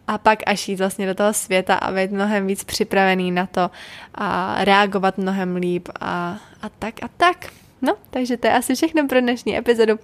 a 0.07 0.17
pak 0.17 0.39
až 0.45 0.67
jít 0.67 0.75
vlastně 0.75 1.07
do 1.07 1.15
toho 1.15 1.33
světa 1.33 1.75
a 1.75 1.91
být 1.91 2.11
mnohem 2.11 2.47
víc 2.47 2.63
připravený 2.63 3.31
na 3.31 3.45
to 3.45 3.71
a 4.15 4.55
reagovat 4.63 5.17
mnohem 5.17 5.55
líp 5.55 5.89
a, 6.01 6.37
a 6.61 6.69
tak 6.79 6.93
a 7.03 7.07
tak. 7.17 7.37
No, 7.81 7.95
takže 8.09 8.37
to 8.37 8.47
je 8.47 8.53
asi 8.53 8.75
všechno 8.75 9.07
pro 9.07 9.21
dnešní 9.21 9.57
epizodu. 9.57 9.99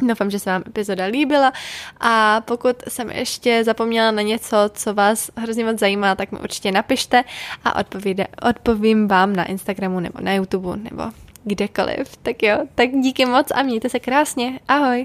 Doufám, 0.00 0.30
že 0.30 0.38
se 0.38 0.50
vám 0.50 0.62
epizoda 0.66 1.04
líbila 1.04 1.52
a 2.00 2.40
pokud 2.40 2.76
jsem 2.88 3.10
ještě 3.10 3.64
zapomněla 3.64 4.10
na 4.10 4.22
něco, 4.22 4.56
co 4.74 4.94
vás 4.94 5.30
hrozně 5.36 5.64
moc 5.64 5.78
zajímá, 5.78 6.14
tak 6.14 6.32
mi 6.32 6.38
určitě 6.38 6.72
napište 6.72 7.24
a 7.64 7.80
odpovíde, 7.80 8.26
odpovím 8.42 9.08
vám 9.08 9.36
na 9.36 9.44
Instagramu 9.44 10.00
nebo 10.00 10.20
na 10.20 10.34
YouTube 10.34 10.76
nebo 10.76 11.02
kdekoliv. 11.44 12.16
Tak 12.22 12.42
jo, 12.42 12.58
tak 12.74 12.90
díky 12.90 13.26
moc 13.26 13.46
a 13.54 13.62
mějte 13.62 13.88
se 13.88 14.00
krásně. 14.00 14.60
Ahoj! 14.68 15.04